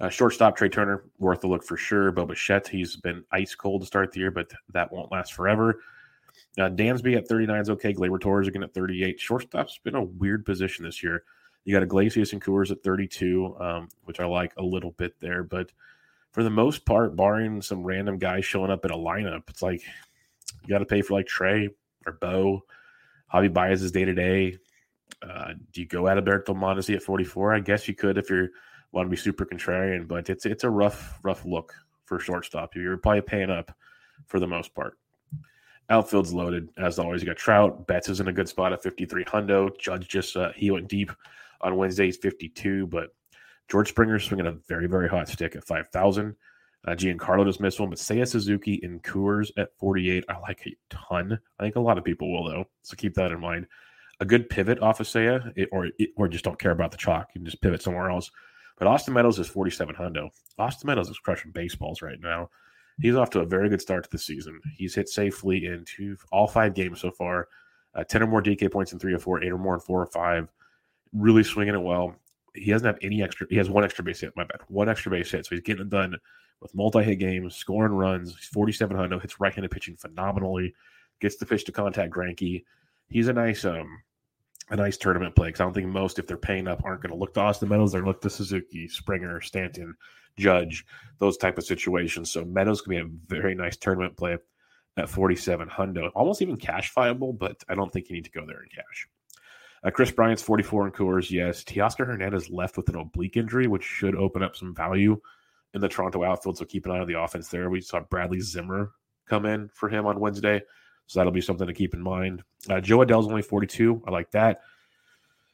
Uh, 0.00 0.08
shortstop 0.08 0.56
Trea 0.56 0.68
Turner, 0.68 1.04
worth 1.18 1.42
a 1.42 1.46
look 1.48 1.64
for 1.64 1.76
sure. 1.76 2.12
Bo 2.12 2.24
Bichette, 2.24 2.68
he's 2.68 2.96
been 2.96 3.24
ice 3.32 3.54
cold 3.54 3.82
to 3.82 3.86
start 3.86 4.12
the 4.12 4.20
year, 4.20 4.30
but 4.30 4.50
that 4.72 4.92
won't 4.92 5.10
last 5.10 5.34
forever. 5.34 5.80
Uh, 6.56 6.68
Dansby 6.68 7.16
at 7.16 7.26
39 7.26 7.60
is 7.60 7.70
okay. 7.70 7.92
Gleyber 7.92 8.20
Torres 8.20 8.46
again 8.46 8.62
at 8.62 8.74
38. 8.74 9.18
Shortstop's 9.18 9.78
been 9.78 9.96
a 9.96 10.02
weird 10.02 10.46
position 10.46 10.84
this 10.84 11.02
year. 11.02 11.24
You 11.64 11.74
got 11.74 11.82
Iglesias 11.82 12.32
and 12.32 12.42
Coors 12.42 12.70
at 12.70 12.82
32, 12.82 13.56
um, 13.58 13.88
which 14.04 14.20
I 14.20 14.24
like 14.24 14.52
a 14.56 14.62
little 14.62 14.92
bit 14.92 15.14
there. 15.20 15.42
But 15.42 15.72
for 16.30 16.42
the 16.42 16.50
most 16.50 16.86
part, 16.86 17.16
barring 17.16 17.60
some 17.60 17.82
random 17.82 18.18
guy 18.18 18.40
showing 18.40 18.70
up 18.70 18.84
in 18.84 18.92
a 18.92 18.96
lineup, 18.96 19.48
it's 19.48 19.62
like 19.62 19.82
you 20.62 20.68
got 20.68 20.78
to 20.78 20.86
pay 20.86 21.02
for 21.02 21.14
like 21.14 21.26
Trea 21.26 21.68
or 22.06 22.12
Bo. 22.12 22.64
Javi 23.32 23.52
Baez 23.52 23.82
is 23.82 23.92
day 23.92 24.04
to 24.04 24.14
day. 24.14 24.56
Do 25.20 25.80
you 25.80 25.86
go 25.86 26.06
at 26.06 26.16
Alberto 26.16 26.54
Mondesi 26.54 26.94
at 26.94 27.02
44? 27.02 27.54
I 27.54 27.60
guess 27.60 27.88
you 27.88 27.94
could 27.94 28.16
if 28.16 28.30
you 28.30 28.48
want 28.92 29.06
to 29.06 29.10
be 29.10 29.16
super 29.16 29.44
contrarian, 29.44 30.08
but 30.08 30.28
it's 30.28 30.46
it's 30.46 30.64
a 30.64 30.70
rough 30.70 31.18
rough 31.22 31.44
look 31.44 31.74
for 32.04 32.18
shortstop. 32.18 32.74
You're 32.74 32.96
probably 32.96 33.20
paying 33.22 33.50
up 33.50 33.76
for 34.26 34.40
the 34.40 34.46
most 34.46 34.74
part. 34.74 34.98
Outfield's 35.90 36.32
loaded 36.32 36.68
as 36.76 36.98
always. 36.98 37.22
You 37.22 37.28
got 37.28 37.36
Trout. 37.36 37.86
Betts 37.86 38.08
is 38.08 38.20
in 38.20 38.28
a 38.28 38.32
good 38.32 38.48
spot 38.48 38.72
at 38.72 38.82
53 38.82 39.24
hundo. 39.24 39.78
Judge 39.78 40.08
just 40.08 40.36
uh, 40.36 40.52
he 40.54 40.70
went 40.70 40.88
deep 40.88 41.10
on 41.60 41.76
Wednesday. 41.76 42.06
He's 42.06 42.16
52, 42.16 42.86
but 42.88 43.10
George 43.68 43.90
Springer 43.90 44.18
swinging 44.18 44.46
a 44.46 44.52
very, 44.52 44.86
very 44.86 45.08
hot 45.08 45.28
stick 45.28 45.54
at 45.54 45.66
5,000. 45.66 46.34
Uh, 46.86 46.90
Giancarlo 46.92 47.44
just 47.44 47.60
missed 47.60 47.80
one, 47.80 47.90
but 47.90 47.98
Seiya 47.98 48.26
Suzuki 48.26 48.74
in 48.74 49.00
Coors 49.00 49.50
at 49.56 49.76
48. 49.78 50.24
I 50.28 50.38
like 50.38 50.62
a 50.66 50.76
ton. 50.88 51.38
I 51.58 51.62
think 51.62 51.76
a 51.76 51.80
lot 51.80 51.98
of 51.98 52.04
people 52.04 52.32
will, 52.32 52.48
though. 52.48 52.64
So 52.82 52.96
keep 52.96 53.14
that 53.14 53.32
in 53.32 53.40
mind. 53.40 53.66
A 54.20 54.24
good 54.24 54.48
pivot 54.48 54.80
off 54.80 55.00
of 55.00 55.06
Seiya, 55.06 55.52
it, 55.56 55.68
or, 55.70 55.88
it, 55.98 56.10
or 56.16 56.28
just 56.28 56.44
don't 56.44 56.58
care 56.58 56.70
about 56.70 56.90
the 56.90 56.96
chalk 56.96 57.30
and 57.34 57.44
just 57.44 57.60
pivot 57.60 57.82
somewhere 57.82 58.10
else. 58.10 58.30
But 58.78 58.88
Austin 58.88 59.14
Meadows 59.14 59.38
is 59.38 59.48
47 59.48 59.94
hundo. 59.94 60.30
Austin 60.58 60.86
Meadows 60.86 61.10
is 61.10 61.18
crushing 61.18 61.50
baseballs 61.50 62.02
right 62.02 62.20
now. 62.20 62.50
He's 63.00 63.16
off 63.16 63.30
to 63.30 63.40
a 63.40 63.46
very 63.46 63.68
good 63.68 63.80
start 63.80 64.04
to 64.04 64.10
the 64.10 64.18
season. 64.18 64.60
He's 64.76 64.94
hit 64.94 65.08
safely 65.08 65.66
in 65.66 65.84
two, 65.84 66.16
all 66.32 66.46
five 66.46 66.74
games 66.74 67.00
so 67.00 67.10
far. 67.10 67.48
Uh, 67.94 68.04
10 68.04 68.22
or 68.22 68.26
more 68.26 68.42
DK 68.42 68.70
points 68.70 68.92
in 68.92 68.98
three 68.98 69.12
or 69.12 69.18
four, 69.18 69.42
eight 69.42 69.52
or 69.52 69.58
more 69.58 69.74
in 69.74 69.80
four 69.80 70.02
or 70.02 70.06
five. 70.06 70.52
Really 71.12 71.42
swinging 71.42 71.74
it 71.74 71.82
well 71.82 72.16
he 72.58 72.70
doesn't 72.70 72.86
have 72.86 72.98
any 73.02 73.22
extra. 73.22 73.46
He 73.50 73.56
has 73.56 73.70
one 73.70 73.84
extra 73.84 74.04
base 74.04 74.20
hit. 74.20 74.36
My 74.36 74.44
bad. 74.44 74.60
One 74.68 74.88
extra 74.88 75.10
base 75.10 75.30
hit. 75.30 75.46
So 75.46 75.54
he's 75.54 75.60
getting 75.60 75.82
it 75.82 75.90
done 75.90 76.16
with 76.60 76.74
multi-hit 76.74 77.18
games, 77.18 77.54
scoring 77.54 77.92
runs. 77.92 78.34
He's 78.34 78.46
47 78.46 78.96
hundo, 78.96 79.20
hits 79.20 79.40
right-handed 79.40 79.70
pitching 79.70 79.96
phenomenally. 79.96 80.74
Gets 81.20 81.36
the 81.36 81.46
pitch 81.46 81.64
to 81.64 81.72
contact 81.72 82.12
Greinke. 82.12 82.64
He's 83.08 83.28
a 83.28 83.32
nice 83.32 83.64
um 83.64 84.02
a 84.70 84.76
nice 84.76 84.96
tournament 84.96 85.34
play 85.34 85.48
because 85.48 85.60
I 85.60 85.64
don't 85.64 85.74
think 85.74 85.86
most, 85.88 86.18
if 86.18 86.26
they're 86.26 86.36
paying 86.36 86.68
up, 86.68 86.82
aren't 86.84 87.02
going 87.02 87.12
to 87.12 87.18
look 87.18 87.34
to 87.34 87.40
Austin 87.40 87.68
Meadows. 87.68 87.92
They're 87.92 88.04
look 88.04 88.20
to 88.22 88.30
Suzuki, 88.30 88.88
Springer, 88.88 89.40
Stanton, 89.40 89.94
Judge, 90.36 90.84
those 91.18 91.36
type 91.36 91.58
of 91.58 91.64
situations. 91.64 92.30
So 92.30 92.44
Meadows 92.44 92.80
can 92.80 92.90
be 92.90 92.98
a 92.98 93.08
very 93.26 93.54
nice 93.54 93.76
tournament 93.76 94.16
play 94.16 94.36
at 94.96 95.08
47 95.08 95.68
hundo, 95.68 96.10
almost 96.14 96.42
even 96.42 96.56
cash 96.56 96.92
viable, 96.92 97.32
but 97.32 97.62
I 97.68 97.74
don't 97.74 97.92
think 97.92 98.08
you 98.08 98.16
need 98.16 98.24
to 98.24 98.30
go 98.30 98.44
there 98.46 98.62
in 98.62 98.68
cash. 98.68 99.08
Uh, 99.84 99.90
Kris 99.90 100.10
Bryant's 100.10 100.42
44 100.42 100.86
in 100.86 100.92
Coors, 100.92 101.30
yes. 101.30 101.62
Teoscar 101.62 102.06
Hernandez 102.06 102.50
left 102.50 102.76
with 102.76 102.88
an 102.88 102.96
oblique 102.96 103.36
injury, 103.36 103.68
which 103.68 103.84
should 103.84 104.16
open 104.16 104.42
up 104.42 104.56
some 104.56 104.74
value 104.74 105.20
in 105.74 105.80
the 105.80 105.88
Toronto 105.88 106.24
outfield. 106.24 106.58
So 106.58 106.64
keep 106.64 106.84
an 106.86 106.92
eye 106.92 106.98
on 106.98 107.06
the 107.06 107.20
offense 107.20 107.48
there. 107.48 107.70
We 107.70 107.80
saw 107.80 108.00
Bradley 108.00 108.40
Zimmer 108.40 108.92
come 109.28 109.46
in 109.46 109.70
for 109.74 109.88
him 109.88 110.06
on 110.06 110.18
Wednesday. 110.18 110.62
So 111.08 111.18
that'll 111.18 111.32
be 111.32 111.40
something 111.40 111.66
to 111.66 111.74
keep 111.74 111.94
in 111.94 112.02
mind. 112.02 112.42
Uh, 112.68 112.80
Jo 112.80 112.98
Adell's 112.98 113.26
only 113.26 113.42
42. 113.42 114.02
I 114.06 114.10
like 114.10 114.30
that. 114.32 114.60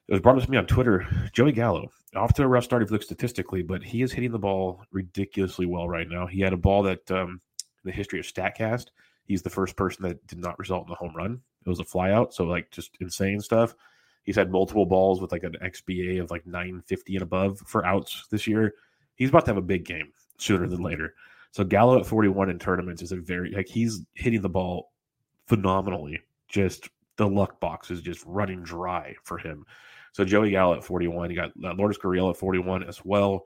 It 0.09 0.13
was 0.13 0.21
brought 0.21 0.37
up 0.37 0.45
to 0.45 0.51
me 0.51 0.59
on 0.59 0.67
Twitter. 0.67 1.07
Joey 1.33 1.53
Gallo, 1.53 1.91
off 2.15 2.35
to 2.35 2.43
a 2.43 2.47
rough 2.47 2.65
start 2.65 2.83
if 2.83 2.91
you 2.91 2.95
look 2.95 3.03
statistically, 3.03 3.63
but 3.63 3.83
he 3.83 4.03
is 4.03 4.13
hitting 4.13 4.33
the 4.33 4.39
ball 4.39 4.83
ridiculously 4.93 5.65
well 5.65 5.89
right 5.89 6.09
now. 6.09 6.27
He 6.27 6.41
had 6.41 6.53
a 6.53 6.59
ball 6.59 6.83
that, 6.83 7.09
um, 7.11 7.41
in 7.63 7.91
the 7.91 7.93
history 7.93 8.19
of 8.19 8.27
StatCast, 8.27 8.89
he's 9.25 9.43
the 9.43 9.51
first 9.51 9.77
person 9.77 10.03
that 10.03 10.27
did 10.27 10.41
not 10.41 10.59
result 10.59 10.87
in 10.87 10.93
a 10.93 10.97
home 10.97 11.15
run. 11.17 11.41
It 11.65 11.69
was 11.69 11.81
a 11.81 11.85
flyout. 11.85 12.35
So, 12.35 12.45
like, 12.45 12.71
just 12.71 12.91
insane 13.01 13.41
stuff. 13.41 13.75
He's 14.25 14.37
had 14.37 14.51
multiple 14.51 14.87
balls 14.87 15.21
with 15.21 15.33
like 15.33 15.45
an 15.45 15.57
XBA 15.63 16.21
of 16.21 16.31
like 16.31 16.47
950 16.47 17.15
and 17.15 17.23
above 17.23 17.61
for 17.61 17.87
outs 17.87 18.27
this 18.31 18.47
year. 18.47 18.75
He's 19.15 19.29
about 19.29 19.45
to 19.45 19.51
have 19.51 19.59
a 19.59 19.63
big 19.63 19.85
game 19.85 20.13
sooner 20.39 20.67
than 20.67 20.83
later. 20.83 21.15
So 21.53 21.63
Gallo 21.63 22.01
at 22.01 22.07
41 22.07 22.51
in 22.51 22.59
tournaments 22.59 23.03
is 23.03 23.13
a 23.13 23.17
very 23.17 23.51
like 23.53 23.69
he's 23.69 24.03
hitting 24.15 24.41
the 24.41 24.49
ball 24.49 24.91
phenomenally. 25.47 26.21
Just 26.49 26.89
the 27.17 27.27
luck 27.27 27.61
box 27.61 27.91
is 27.91 28.03
just 28.03 28.25
running 28.27 28.63
dry 28.63 29.15
for 29.23 29.39
him. 29.39 29.65
So 30.13 30.25
Joey 30.25 30.51
Gallo 30.51 30.75
at 30.75 30.85
41. 30.85 31.31
You 31.31 31.37
got 31.37 31.53
uh, 31.63 31.75
Lourdes 31.75 31.99
Gurriel 31.99 32.31
at 32.31 32.37
41 32.37 32.85
as 32.85 33.05
well. 33.05 33.45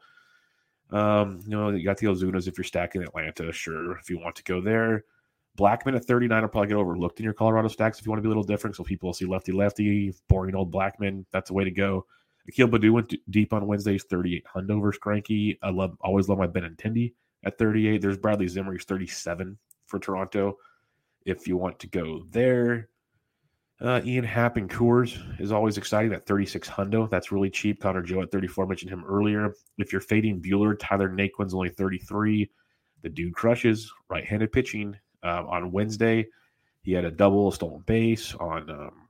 Um, 0.91 1.41
you 1.45 1.51
know, 1.51 1.71
you 1.71 1.85
got 1.85 1.99
the 1.99 2.07
Ozunas 2.07 2.49
if 2.49 2.57
you're 2.57 2.65
stacking 2.65 3.03
Atlanta, 3.03 3.53
sure, 3.53 3.99
if 3.99 4.09
you 4.09 4.19
want 4.19 4.37
to 4.37 4.43
go 4.43 4.61
there. 4.61 5.05
Blackmon 5.59 5.97
at 5.97 6.05
39 6.05 6.43
will 6.43 6.49
probably 6.49 6.69
get 6.69 6.77
overlooked 6.77 7.19
in 7.19 7.25
your 7.25 7.35
Colorado 7.35 7.69
stacks 7.69 7.99
if 7.99 8.07
you 8.07 8.11
want 8.11 8.19
to 8.19 8.23
be 8.23 8.29
a 8.29 8.31
little 8.31 8.45
different. 8.45 8.77
So 8.77 8.85
people 8.85 9.09
will 9.09 9.15
see 9.15 9.27
lefty 9.27 9.53
lefty, 9.53 10.15
boring 10.29 10.55
old 10.55 10.73
Blackmon. 10.73 11.25
That's 11.33 11.49
the 11.49 11.55
way 11.55 11.65
to 11.65 11.71
go. 11.71 12.07
Akil 12.49 12.69
Baddoo 12.69 12.93
went 12.93 13.15
deep 13.31 13.53
on 13.53 13.67
Wednesdays, 13.67 14.05
38 14.05 14.45
Hundo 14.55 14.81
versus 14.81 15.01
Greinke. 15.05 15.59
I 15.63 15.71
love 15.71 15.97
always 16.01 16.29
love 16.29 16.39
my 16.39 16.47
Benintendi 16.47 17.13
at 17.45 17.59
38. 17.59 18.01
There's 18.01 18.17
Bradley 18.17 18.47
Zimmer, 18.47 18.73
he's 18.73 18.85
37 18.85 19.59
for 19.87 19.99
Toronto. 19.99 20.57
If 21.29 21.47
you 21.47 21.59
want 21.59 21.79
to 21.81 21.87
go 21.87 22.23
there, 22.31 22.89
uh, 23.83 24.01
Ian 24.03 24.25
Happ 24.25 24.57
and 24.57 24.69
Coors 24.69 25.19
is 25.39 25.53
always 25.53 25.77
exciting 25.77 26.15
at 26.15 26.27
36 26.27 26.69
Hundo. 26.69 27.09
That's 27.11 27.31
really 27.31 27.51
cheap. 27.51 27.83
Connor 27.83 28.03
Joe 28.03 28.23
at 28.23 28.33
34. 28.33 28.67
mentioned 28.67 28.91
him 28.91 29.05
earlier. 29.05 29.53
If 29.77 29.93
you're 29.93 30.01
fading 30.01 30.41
Buehler, 30.41 30.75
Tyler 30.81 31.11
Naquin's 31.11 31.53
only 31.53 31.69
33. 31.69 32.51
The 33.03 33.09
dude 33.11 33.35
crushes 33.35 33.93
right-handed 34.09 34.53
pitching 34.53 34.97
um, 35.23 35.47
on 35.49 35.71
Wednesday, 35.71 36.27
he 36.83 36.93
had 36.93 37.05
a 37.05 37.11
double, 37.11 37.49
a 37.49 37.53
stolen 37.53 37.83
base. 37.87 38.35
On 38.37 38.71
um, 38.71 39.09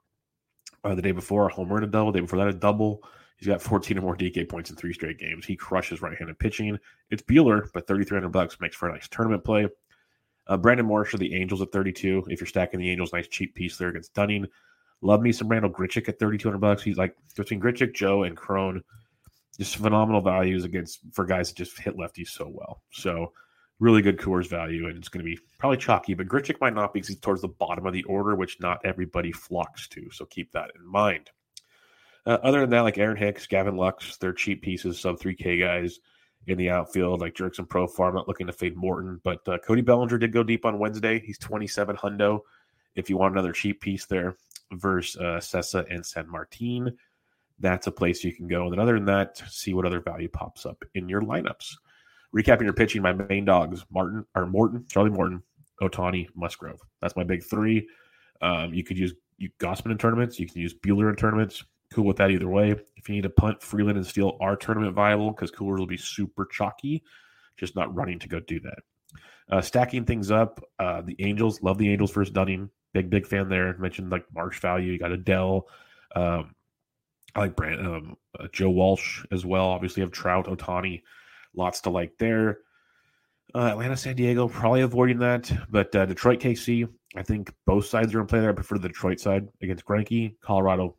uh, 0.82 0.94
the 0.96 1.02
day 1.02 1.12
before, 1.12 1.46
a 1.46 1.52
home 1.52 1.72
run, 1.72 1.84
a 1.84 1.86
double. 1.86 2.10
The 2.10 2.18
day 2.18 2.22
before 2.22 2.40
that, 2.40 2.48
a 2.48 2.52
double. 2.52 3.02
He's 3.36 3.46
got 3.46 3.62
14 3.62 3.96
or 3.96 4.00
more 4.00 4.16
DK 4.16 4.48
points 4.48 4.70
in 4.70 4.76
three 4.76 4.92
straight 4.92 5.18
games. 5.18 5.46
He 5.46 5.54
crushes 5.54 6.02
right-handed 6.02 6.40
pitching. 6.40 6.76
It's 7.10 7.22
Buehler, 7.22 7.68
but 7.72 7.86
3,300 7.86 8.30
bucks 8.30 8.60
makes 8.60 8.74
for 8.74 8.88
a 8.88 8.92
nice 8.92 9.06
tournament 9.06 9.44
play. 9.44 9.68
Uh, 10.48 10.56
Brandon 10.56 10.86
Marshall, 10.86 11.18
the 11.18 11.34
Angels 11.34 11.60
at 11.60 11.72
32. 11.72 12.26
If 12.28 12.40
you're 12.40 12.46
stacking 12.46 12.80
the 12.80 12.90
Angels, 12.90 13.12
nice 13.12 13.28
cheap 13.28 13.54
piece 13.54 13.76
there 13.76 13.88
against 13.88 14.14
Dunning. 14.14 14.46
Love 15.02 15.20
me 15.20 15.30
some 15.30 15.48
Randal 15.48 15.70
Grichuk 15.70 16.08
at 16.08 16.18
3,200 16.18 16.58
bucks. 16.58 16.82
He's 16.82 16.96
like 16.96 17.14
between 17.36 17.60
Grichuk, 17.60 17.94
Joe, 17.94 18.24
and 18.24 18.36
Cron. 18.36 18.82
just 19.56 19.76
phenomenal 19.76 20.20
values 20.20 20.64
against 20.64 21.00
for 21.12 21.24
guys 21.24 21.48
that 21.48 21.56
just 21.56 21.78
hit 21.78 21.96
lefties 21.96 22.28
so 22.28 22.48
well. 22.52 22.82
So 22.90 23.32
really 23.78 24.02
good 24.02 24.18
Coors 24.18 24.48
value, 24.48 24.88
and 24.88 24.96
it's 24.96 25.08
going 25.08 25.24
to 25.24 25.30
be 25.30 25.38
probably 25.58 25.76
chalky. 25.76 26.14
But 26.14 26.28
Grichuk 26.28 26.60
might 26.60 26.74
not 26.74 26.92
be 26.92 26.98
because 26.98 27.08
he's 27.08 27.20
towards 27.20 27.42
the 27.42 27.48
bottom 27.48 27.86
of 27.86 27.92
the 27.92 28.04
order, 28.04 28.34
which 28.34 28.58
not 28.58 28.84
everybody 28.84 29.30
flocks 29.30 29.86
to. 29.88 30.10
So 30.10 30.24
keep 30.24 30.50
that 30.52 30.72
in 30.74 30.84
mind. 30.84 31.30
Uh, 32.26 32.38
other 32.42 32.60
than 32.62 32.70
that, 32.70 32.80
like 32.80 32.98
Aaron 32.98 33.16
Hicks, 33.16 33.46
Gavin 33.46 33.76
Lux, 33.76 34.16
they're 34.16 34.32
cheap 34.32 34.62
pieces, 34.62 34.98
sub 34.98 35.18
3K 35.18 35.60
guys 35.60 36.00
in 36.48 36.56
the 36.56 36.70
outfield, 36.70 37.20
like 37.20 37.34
Jurickson 37.34 37.68
Profar. 37.68 38.08
I'm 38.08 38.14
not 38.14 38.26
looking 38.26 38.46
to 38.46 38.52
fade 38.52 38.76
Morton, 38.76 39.20
but 39.22 39.46
uh, 39.46 39.58
Cody 39.58 39.82
Bellinger 39.82 40.18
did 40.18 40.32
go 40.32 40.42
deep 40.42 40.64
on 40.64 40.78
Wednesday. 40.78 41.20
He's 41.20 41.38
27 41.38 41.96
hundo. 41.96 42.40
If 42.96 43.10
you 43.10 43.16
want 43.16 43.34
another 43.34 43.52
cheap 43.52 43.80
piece 43.80 44.06
there 44.06 44.36
versus 44.72 45.20
uh, 45.20 45.38
Cessa 45.40 45.84
and 45.94 46.04
San 46.04 46.28
Martin, 46.28 46.96
that's 47.60 47.86
a 47.86 47.92
place 47.92 48.24
you 48.24 48.32
can 48.32 48.48
go. 48.48 48.64
And 48.64 48.72
then 48.72 48.80
other 48.80 48.94
than 48.94 49.04
that, 49.04 49.42
see 49.48 49.74
what 49.74 49.84
other 49.84 50.00
value 50.00 50.28
pops 50.28 50.64
up 50.64 50.82
in 50.94 51.08
your 51.08 51.20
lineups. 51.20 51.74
Recapping 52.34 52.62
your 52.64 52.72
pitching, 52.72 53.02
my 53.02 53.12
main 53.12 53.44
dogs, 53.44 53.84
Martin 53.90 54.24
or 54.34 54.46
Morton, 54.46 54.84
Charlie 54.88 55.10
Morton, 55.10 55.42
Ohtani, 55.82 56.28
Musgrove. 56.34 56.80
That's 57.00 57.16
my 57.16 57.24
big 57.24 57.44
three. 57.44 57.86
Um, 58.40 58.72
you 58.72 58.84
could 58.84 58.98
use 58.98 59.14
you, 59.36 59.50
Gausman 59.60 59.92
in 59.92 59.98
tournaments. 59.98 60.38
You 60.38 60.46
can 60.46 60.60
use 60.60 60.74
Buehler 60.74 61.10
in 61.10 61.16
tournaments. 61.16 61.64
Cool 61.92 62.04
with 62.04 62.18
that 62.18 62.30
either 62.30 62.48
way. 62.48 62.70
If 62.96 63.08
you 63.08 63.14
need 63.14 63.22
to 63.22 63.30
punt, 63.30 63.62
Freeland 63.62 63.96
and 63.96 64.06
Steele 64.06 64.36
are 64.40 64.56
tournament 64.56 64.94
viable 64.94 65.30
because 65.30 65.50
Coolers 65.50 65.78
will 65.78 65.86
be 65.86 65.96
super 65.96 66.44
chalky. 66.44 67.02
Just 67.56 67.74
not 67.74 67.94
running 67.94 68.18
to 68.18 68.28
go 68.28 68.40
do 68.40 68.60
that. 68.60 68.78
Uh, 69.50 69.60
stacking 69.62 70.04
things 70.04 70.30
up, 70.30 70.62
uh, 70.78 71.00
the 71.00 71.16
Angels 71.20 71.62
love 71.62 71.78
the 71.78 71.90
Angels 71.90 72.12
versus 72.12 72.32
Dunning. 72.32 72.68
Big 72.92 73.08
big 73.08 73.26
fan 73.26 73.48
there. 73.48 73.76
Mentioned 73.78 74.10
like 74.10 74.24
Marsh 74.34 74.60
value. 74.60 74.92
You 74.92 74.98
got 74.98 75.10
Adell. 75.10 75.62
Um, 76.14 76.54
I 77.34 77.40
like 77.40 77.56
Brand, 77.56 77.86
um, 77.86 78.16
uh, 78.38 78.48
Joe 78.52 78.70
Walsh 78.70 79.24
as 79.30 79.46
well. 79.46 79.66
Obviously, 79.66 80.02
have 80.02 80.10
Trout, 80.10 80.46
Ohtani, 80.46 81.02
lots 81.54 81.80
to 81.82 81.90
like 81.90 82.16
there. 82.18 82.58
Uh, 83.54 83.68
Atlanta, 83.68 83.96
San 83.96 84.16
Diego, 84.16 84.48
probably 84.48 84.82
avoiding 84.82 85.18
that. 85.18 85.50
But 85.70 85.94
uh, 85.94 86.06
Detroit, 86.06 86.40
KC, 86.40 86.88
I 87.16 87.22
think 87.22 87.52
both 87.66 87.86
sides 87.86 88.14
are 88.14 88.20
in 88.20 88.26
play 88.26 88.40
there. 88.40 88.50
I 88.50 88.54
prefer 88.54 88.78
the 88.78 88.88
Detroit 88.88 89.20
side 89.20 89.48
against 89.62 89.84
Greinke. 89.84 90.34
Colorado, 90.40 90.96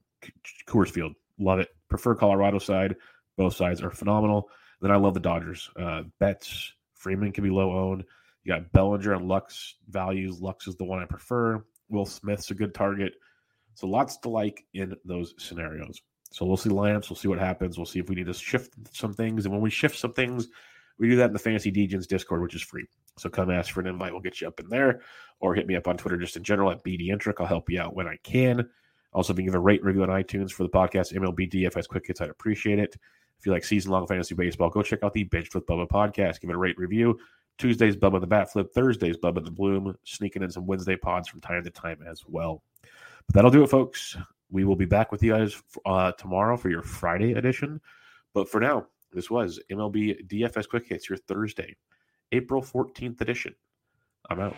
Coors 0.67 0.89
Field, 0.89 1.13
love 1.39 1.60
it. 1.60 1.69
Prefer 1.89 2.15
Colorado 2.15 2.60
side. 2.60 2.95
Both 3.38 3.55
sides 3.55 3.82
are 3.82 3.91
phenomenal. 3.91 4.49
Then 4.82 4.91
I 4.91 4.97
love 4.97 5.13
the 5.13 5.19
Dodgers. 5.19 5.69
Uh, 5.75 6.03
Betts, 6.19 6.73
Freeman 6.93 7.32
can 7.32 7.43
be 7.43 7.49
low 7.49 7.71
owned. 7.71 8.03
You 8.43 8.53
got 8.53 8.71
Bellinger 8.71 9.13
and 9.13 9.27
Lux 9.27 9.75
values. 9.89 10.41
Lux 10.41 10.67
is 10.67 10.75
the 10.75 10.86
one 10.86 10.99
I 10.99 11.05
prefer. 11.05 11.63
Will 11.89 12.05
Smith's 12.05 12.51
a 12.51 12.55
good 12.55 12.73
target. 12.73 13.13
So 13.73 13.88
lots 13.88 14.17
to 14.17 14.29
like 14.29 14.65
in 14.73 14.95
those 15.05 15.34
scenarios. 15.38 16.01
So 16.32 16.45
we'll 16.45 16.58
see 16.58 16.69
lineups. 16.69 17.10
We'll 17.10 17.17
see 17.17 17.27
what 17.27 17.39
happens. 17.39 17.77
We'll 17.77 17.86
see 17.86 17.99
if 17.99 18.10
we 18.10 18.15
need 18.15 18.27
to 18.27 18.34
shift 18.34 18.73
some 18.93 19.13
things. 19.13 19.45
And 19.45 19.53
when 19.53 19.62
we 19.62 19.69
shift 19.69 19.97
some 19.97 20.13
things, 20.13 20.47
we 20.99 21.10
do 21.10 21.15
that 21.15 21.27
in 21.27 21.34
the 21.34 21.39
Fantasy 21.39 21.71
Degens 21.71 22.08
Discord, 22.08 22.41
which 22.41 22.55
is 22.55 22.62
free. 22.62 22.86
So 23.17 23.29
come 23.29 23.49
ask 23.49 23.73
for 23.73 23.82
an 23.82 23.88
invite. 23.88 24.12
We'll 24.12 24.21
get 24.21 24.41
you 24.41 24.47
up 24.47 24.60
in 24.60 24.69
there, 24.69 25.01
or 25.39 25.55
hit 25.55 25.67
me 25.67 25.75
up 25.75 25.88
on 25.88 25.97
Twitter 25.97 26.17
just 26.17 26.38
in 26.38 26.43
general 26.43 26.71
at 26.71 26.84
BDentric. 26.84 27.36
I'll 27.39 27.47
help 27.47 27.69
you 27.69 27.82
out 27.82 27.95
when 27.95 28.08
I 28.08 28.17
can. 28.23 28.69
Also, 29.13 29.34
if 29.34 29.39
you 29.39 29.45
give 29.45 29.56
a 29.56 29.60
rate 29.60 29.84
review 29.84 30.04
on 30.04 30.10
iTunes 30.10 30.52
for 30.52 30.63
the 30.63 30.69
podcast, 30.69 31.13
MLB 31.13 31.52
DFS 31.52 31.88
Quick 31.88 32.08
Hits, 32.08 32.22
I'd 32.22 32.30
appreciate 32.30 32.80
it. 32.80 32.95
If 33.39 33.45
you 33.45 33.52
like 33.52 33.63
season 33.63 33.91
long 33.91 34.06
fantasy 34.06 34.36
baseball, 34.36 34.69
go 34.69 34.84
check 34.84 35.04
out 35.04 35.13
the 35.13 35.24
Bench 35.24 35.54
with 35.54 35.65
Bubba 35.65 35.88
podcast. 35.88 36.41
Give 36.41 36.50
it 36.50 36.56
a 36.56 36.60
rate 36.60 36.78
review. 36.78 37.17
Tuesdays, 37.58 37.95
Bubba 37.95 38.19
the 38.19 38.28
Bat 38.28 38.52
Flip. 38.52 38.74
Thursdays, 38.74 39.17
Bubba 39.17 39.43
the 39.43 39.52
Bloom. 39.52 39.95
Sneaking 40.04 40.43
in 40.43 40.52
some 40.52 40.67
Wednesday 40.67 40.95
pods 40.95 41.28
from 41.28 41.41
time 41.41 41.63
to 41.63 41.69
time 41.69 42.00
as 42.08 42.24
well. 42.28 42.62
But 42.82 43.36
that'll 43.36 43.52
do 43.52 43.63
it, 43.63 43.69
folks. 43.69 44.17
We 44.52 44.65
will 44.65 44.76
be 44.76 44.86
back 44.86 45.12
with 45.12 45.24
you 45.24 45.32
guys 45.32 45.62
uh, 45.86 46.12
tomorrow 46.13 46.58
for 46.58 46.69
your 46.69 46.82
Friday 46.82 47.34
edition. 47.34 47.80
But 48.34 48.50
for 48.50 48.60
now, 48.60 48.88
this 49.12 49.30
was 49.30 49.60
MLB 49.72 50.28
DFS 50.28 50.67
Quick 50.67 50.88
Hits, 50.88 51.10
your 51.10 51.17
Thursday, 51.17 51.76
April 52.32 52.62
14th 52.62 53.22
edition. 53.22 53.56
I'm 54.30 54.39
out. 54.39 54.56